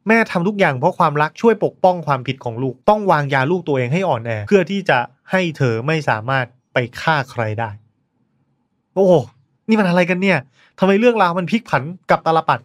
[0.07, 4.97] แม่ทำทุกอย่างเพราะความรักช่วยปกป้องความผิดของลูก ต้องวางยาลูกตัวเองให้อ่อนแอเพื่อที่จะ
[5.31, 7.69] ให้เธอไม่สามารถไปฆ่าใครได้
[8.95, 9.13] โอ้โห
[9.67, 10.39] นี่มันอะไรกันเนี่ย
[10.79, 12.59] ทำไมเรื่องราวมันพลิกผันกับตาลปัด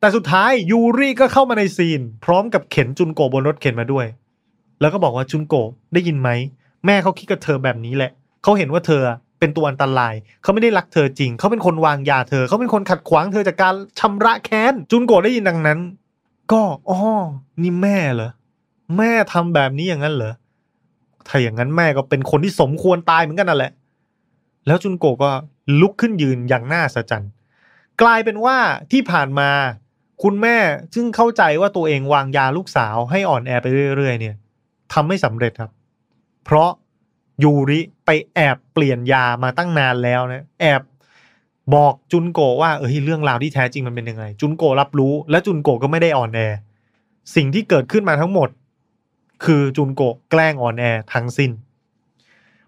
[0.00, 4.06] แต่สุดท้ายยูริก็เข้ามาในซีน พร้อมกับเข็นจุนโกบนรถเข็นมาด้วย
[4.80, 5.54] แล้วก็บอกว่าจุนโก
[5.94, 6.30] ได้ยินไหม
[6.86, 8.10] แม่เขาคิดกับเธอแบบนี้แหละ
[8.42, 9.02] เขาเห็นว่าเธอ
[9.38, 15.78] เป็นตัวอันตราย เขาไม่ได้รักเธอจริง เขาเป็นคนวางยาเธอ เขาเป็นคนขัดขวางเธอจากการชำระแค้น จุนโกได้ยินดังนั้น
[16.52, 16.98] ก็อ๋อ
[17.62, 18.30] นี่แม่เหรอ
[18.96, 20.34] แม่ทำแบบนี้อย่างนั้นเหรอ
[21.28, 23.72] ถ้าอย่างนั้นแม่ก็เป็นคนที่สมควรตายเหมือนกันนั่นแหละ
[24.66, 25.30] แล้วจุนโกก็
[25.80, 27.14] ลุกขึ้นยืนอย่างน่าสะใจ
[28.02, 28.56] กลายเป็นว่า
[28.92, 29.50] ที่ผ่านมา
[30.22, 30.56] คุณแม่
[30.94, 33.66] ซึ่งเข้าใจว่าตัวเองวางยาลูกสาวให้อ่อนแอไป
[33.96, 34.36] เรื่อยๆ เนี่ย
[34.92, 35.70] ทำไม่สำเร็จครับ
[36.44, 36.70] เพราะ
[37.42, 40.82] ยูริไปแอบเปลี่ยนยามาตั้งนานแล้วนะแอบ
[41.74, 46.40] บอกจุนโกว่าเออเรื่องราวที่แท้จริงมันเป็นยังไง จุนโกรับรู้ และจุนโกก็ไม่ได้อ่อนแอ
[47.36, 48.48] สิ่งที่เกิดขึ้นมาทั้งหมด
[49.44, 51.50] คือจุนโกแกล้งอ่อนแอทั้งสิ้น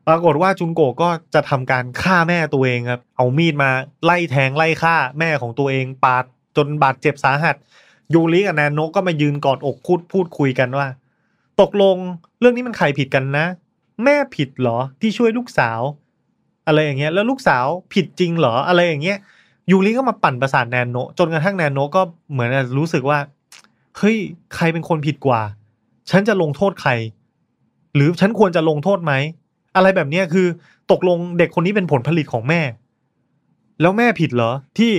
[0.07, 3.71] ปรากฏว่าจุนโกก็จะทำการฆ่าแม่ตัวเองครับ เอามีดมา
[4.05, 6.25] ไล่แทงไล่ฆ่าแม่ของตัวเองปาด
[6.65, 7.57] นบาดเจ็บสาหัส
[8.15, 10.87] ยูริกับแนนโนก็มายืนกอดอกพูดพูดคุยกันว่า
[11.61, 11.97] ตกลง
[12.41, 13.47] เรื่องนี้มันใครผิดกันนะ
[14.05, 15.81] แม่ผิดเหรอที่ช่วยลูกสาว
[16.67, 19.19] อะไรอย่างเงี้ย แล้วลูกสาวผิดจริงเหรออะไรอย่างเงี้ย
[19.71, 22.03] ยูริก็มาปั่นประสาทแนนโนจนกระทั่งแนนโนก็
[22.33, 22.49] เหมือน
[22.79, 23.19] รู้สึกว่า
[23.99, 24.17] เฮ้ย
[24.55, 25.41] ใครเป็นคนผิดกว่า
[26.11, 26.91] ฉันจะลงโทษใคร
[27.95, 29.13] หรือฉันควรจะลงโทษไหม
[29.77, 30.47] อะไรแบบเนี้ยคือ
[30.91, 32.61] ตกลงเด็กคนนี้เป็นผลผลิตของแม่
[33.81, 34.93] แล้วแม่ผิดเหรอ ที่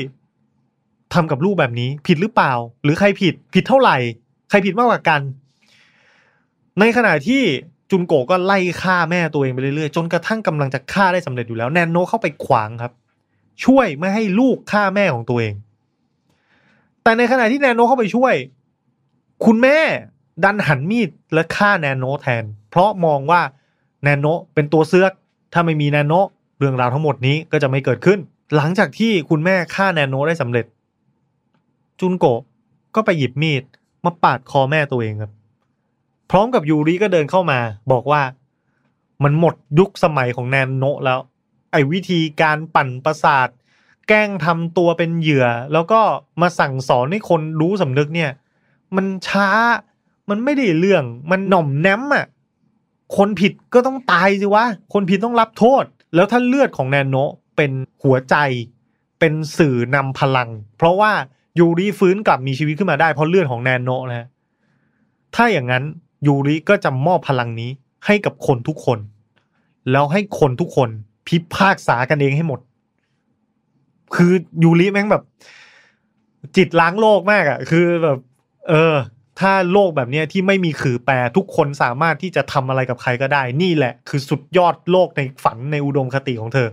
[1.13, 2.53] ทำกับลูกแบบนี้ ผิดหรือเปล่า
[2.83, 3.97] หรือใครผิดผิดเท่าไหร่
[4.49, 5.21] ใครผิดมากกว่ากัน
[6.79, 7.41] ในขณะที่
[7.89, 12.91] จุนโกก็ไล่ฆ่าแม่ตัวเองไปเรื่อยๆ จนกระทั่งกำลังจะฆ่าได้สำเร็จอยู่แล้ว แนนโนเข้าไปขวางครับ
[13.65, 15.53] ช่วยไม่ให้ลูกฆ่าแม่ของตัวเอง
[17.03, 18.33] แต่ในขณะที่แนนโนเข้าไปช่วย
[19.45, 19.77] คุณแม่
[20.43, 23.41] ดันหันมีดและฆ่าแนนโนแทน เพราะมองว่า
[24.03, 25.11] แนนโนเป็นตัวเสือก
[25.53, 26.13] ถ้าไม่มีแนนโน
[26.59, 28.19] เรื่องราวทั้งหมดนี้ก็จะไม่เกิดขึ้น
[28.55, 30.65] หลังจากที่คุณแม่ฆ่าแนนโนได้สำเร็จ
[32.01, 32.41] จุนโกะ
[32.95, 33.63] ก็ไปหยิบมีด
[34.05, 35.31] มาปาดคอแม่ตัวเองครับ
[36.29, 37.59] พร้อมกับยูริก็เดินเข้ามา
[37.91, 38.21] บอกว่า
[39.23, 41.19] มันหมดยุคสมัยของแนนโนะแล้ว
[41.71, 43.47] ไอ้วิธีการปั่นประสาท
[44.07, 46.01] แกล้งทำตัวเป็นเหยื่อ แล้วก็
[46.41, 48.31] มาสั่งสอนให้คนรู้สำนึกเนี่ย
[48.95, 49.47] มันช้า
[50.29, 52.25] มันไม่ได้เรื่องมันหน่อมแนมอะ
[53.17, 55.83] คนผิดก็ต้องตายสิวะ คนผิดต้องรับโทษ
[56.15, 57.71] แล้วถ้าเลือดของแนนโนะเป็น
[58.03, 58.35] หัวใจ
[59.19, 61.11] เป็นสื่อนำพลัง เพราะว่า
[61.59, 64.27] ยูริฟื้นกลับมีชีวิตขึ้นมาได้เพราะเลือดของแนนโนะนะฮะ
[65.35, 65.83] ถ้าอย่างนั้น
[66.27, 67.69] ยูริก็จะมอบพลังนี้
[68.05, 68.99] ให้กับคนทุกคน
[69.91, 70.89] แล้วให้คนทุกคน
[71.27, 72.59] พิพากษากันเองให้หมด
[74.15, 74.31] คือ
[74.63, 75.23] ยูริแม่งแบบ
[76.57, 78.19] จิตล้างโลกมากอะ่ะ คือแบบ
[78.69, 78.95] เออ
[79.39, 86.67] ถ้าโลกแบบเนี้ยที่ไม่มีขือแปรทุกคนสามารถที่จะทำอะไรกับใครก็ได้ นี่แหละ คือสุดยอดโลกในฝันในอุดมคติของเธอ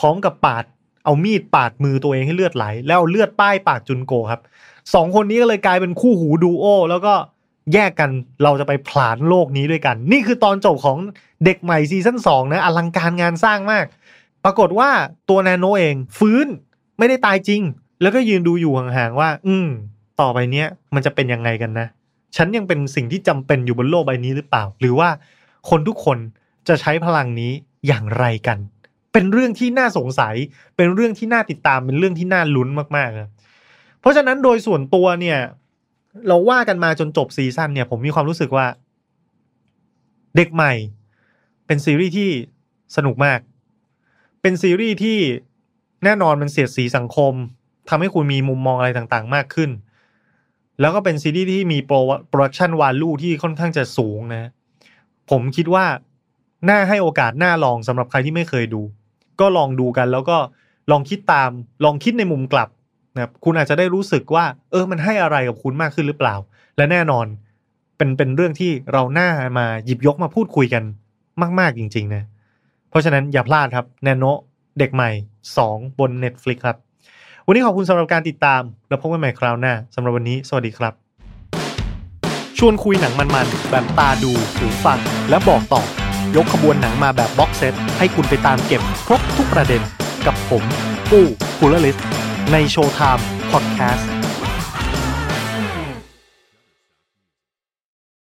[0.00, 0.64] พร้อมกับปาด
[1.04, 4.40] เอามีดปาดมือตัวเองให้เลือดไหล แล้วเเลือดป้ายปากจุนโกครับ
[4.94, 7.14] สองคนนี้ก็เลยกลายเป็นคู่หูดูโอแล้วก็
[7.72, 8.10] แยกกัน
[8.42, 10.98] เราจะไปผลานโลกนี้ด้วยกัน นี่คือตอนจบของ
[11.44, 13.84] เด็กใหม่ซีซั่นสองนะอลังการงานสร้างมาก
[14.44, 14.90] ปรากฏว่า
[15.28, 16.46] ตัวแนโนเองฟื้น
[16.98, 17.62] ไม่ได้ตายจริง
[18.02, 19.68] แล้วก็ยืนดูอยู่ห่างๆว่า อืม
[20.20, 21.86] ต่อไปเนี้ยมันจะเป็นยังไงกันนะ
[22.36, 25.08] ฉันยังเป็นสิ่งที่จำเป็นอยู่บนโลกใบนี้หรือเปล่า หรือว่า
[25.70, 26.18] คนทุกคน
[26.68, 27.52] จะใช้พลังนี้
[27.86, 28.58] อย่างไรกัน
[29.14, 30.34] เป็นเรื่องที่น่าสงสัย
[30.76, 33.28] เป็นเรื่องที่น่าติดตาม เป็นเรื่องที่น่าลุ้นมากๆนะ
[34.00, 35.38] เพราะฉะนั้นโดยส่วนตัวเนี่ย
[36.26, 38.66] เราว่ากันมาจนจบซีซั่นเนี่ย ผมมีความรู้สึกว่า
[40.36, 40.72] เด็กใหม่
[41.66, 42.30] เป็นซีรีส์ที่
[42.96, 43.40] สนุกมาก
[44.42, 45.18] เป็นซีรีส์ที่
[46.04, 47.32] แน่นอนมันเสียดสีสังคม
[47.88, 49.70] ทำให้คุณมีมุมมองอะไรต่างๆ มากขึ้น
[50.80, 51.96] แล้วก็เป็นซีรีส์ที่มีโปร
[52.28, 54.50] production value ที่ค่อนข้างจะสูงนะ
[55.30, 55.86] ผมคิดว่า
[56.68, 58.82] น่าให้โอกาสน่าลองสำหรับใครที่ไม่เคยดู
[59.40, 60.36] ก็ลองดูกัน แล้วก็
[60.90, 61.50] ลองคิดตาม
[61.84, 62.68] ลองคิดในมุมกลับ
[63.14, 66.34] นะครับคุณอาจจะได้รู้สึกว่า เออมันให้อะไรกับคุณมากขึ้นหรือเปล่า
[66.76, 67.26] และแน่นอน
[67.96, 69.28] เป็นเป็นเรื่องที่เราหน้า
[69.58, 70.82] มาหยิบยกมาพูดคุยกัน
[71.58, 72.22] มาก ๆจริง ๆ นะ
[72.90, 74.24] เพราะฉะนั้นอย่าพลาดครับแนโน
[74.78, 75.10] เด็กใหม่
[75.54, 76.76] 2 บน Netflix ครับ
[77.46, 80.94] วันนี้ขอบคุณสำหรับการติดตาม แล้วพบกันใหม่คราวหน้าสำหรับวันนี้ สวัสดีครับ
[82.58, 84.98] ชวนคุยหนังมันๆแบบตาดูหูฟัง
[85.30, 86.03] และบอกต่อ
[86.36, 89.82] ยกขบวนหนังมาแบบบ็อกเซตให้คุณไปตามเก็บครบทุกประเด็น
[90.26, 90.62] กับผม
[91.10, 91.26] ปู้
[91.58, 91.96] กูลลิส
[92.52, 94.13] ในโชว์ไทม์พอดแคสต์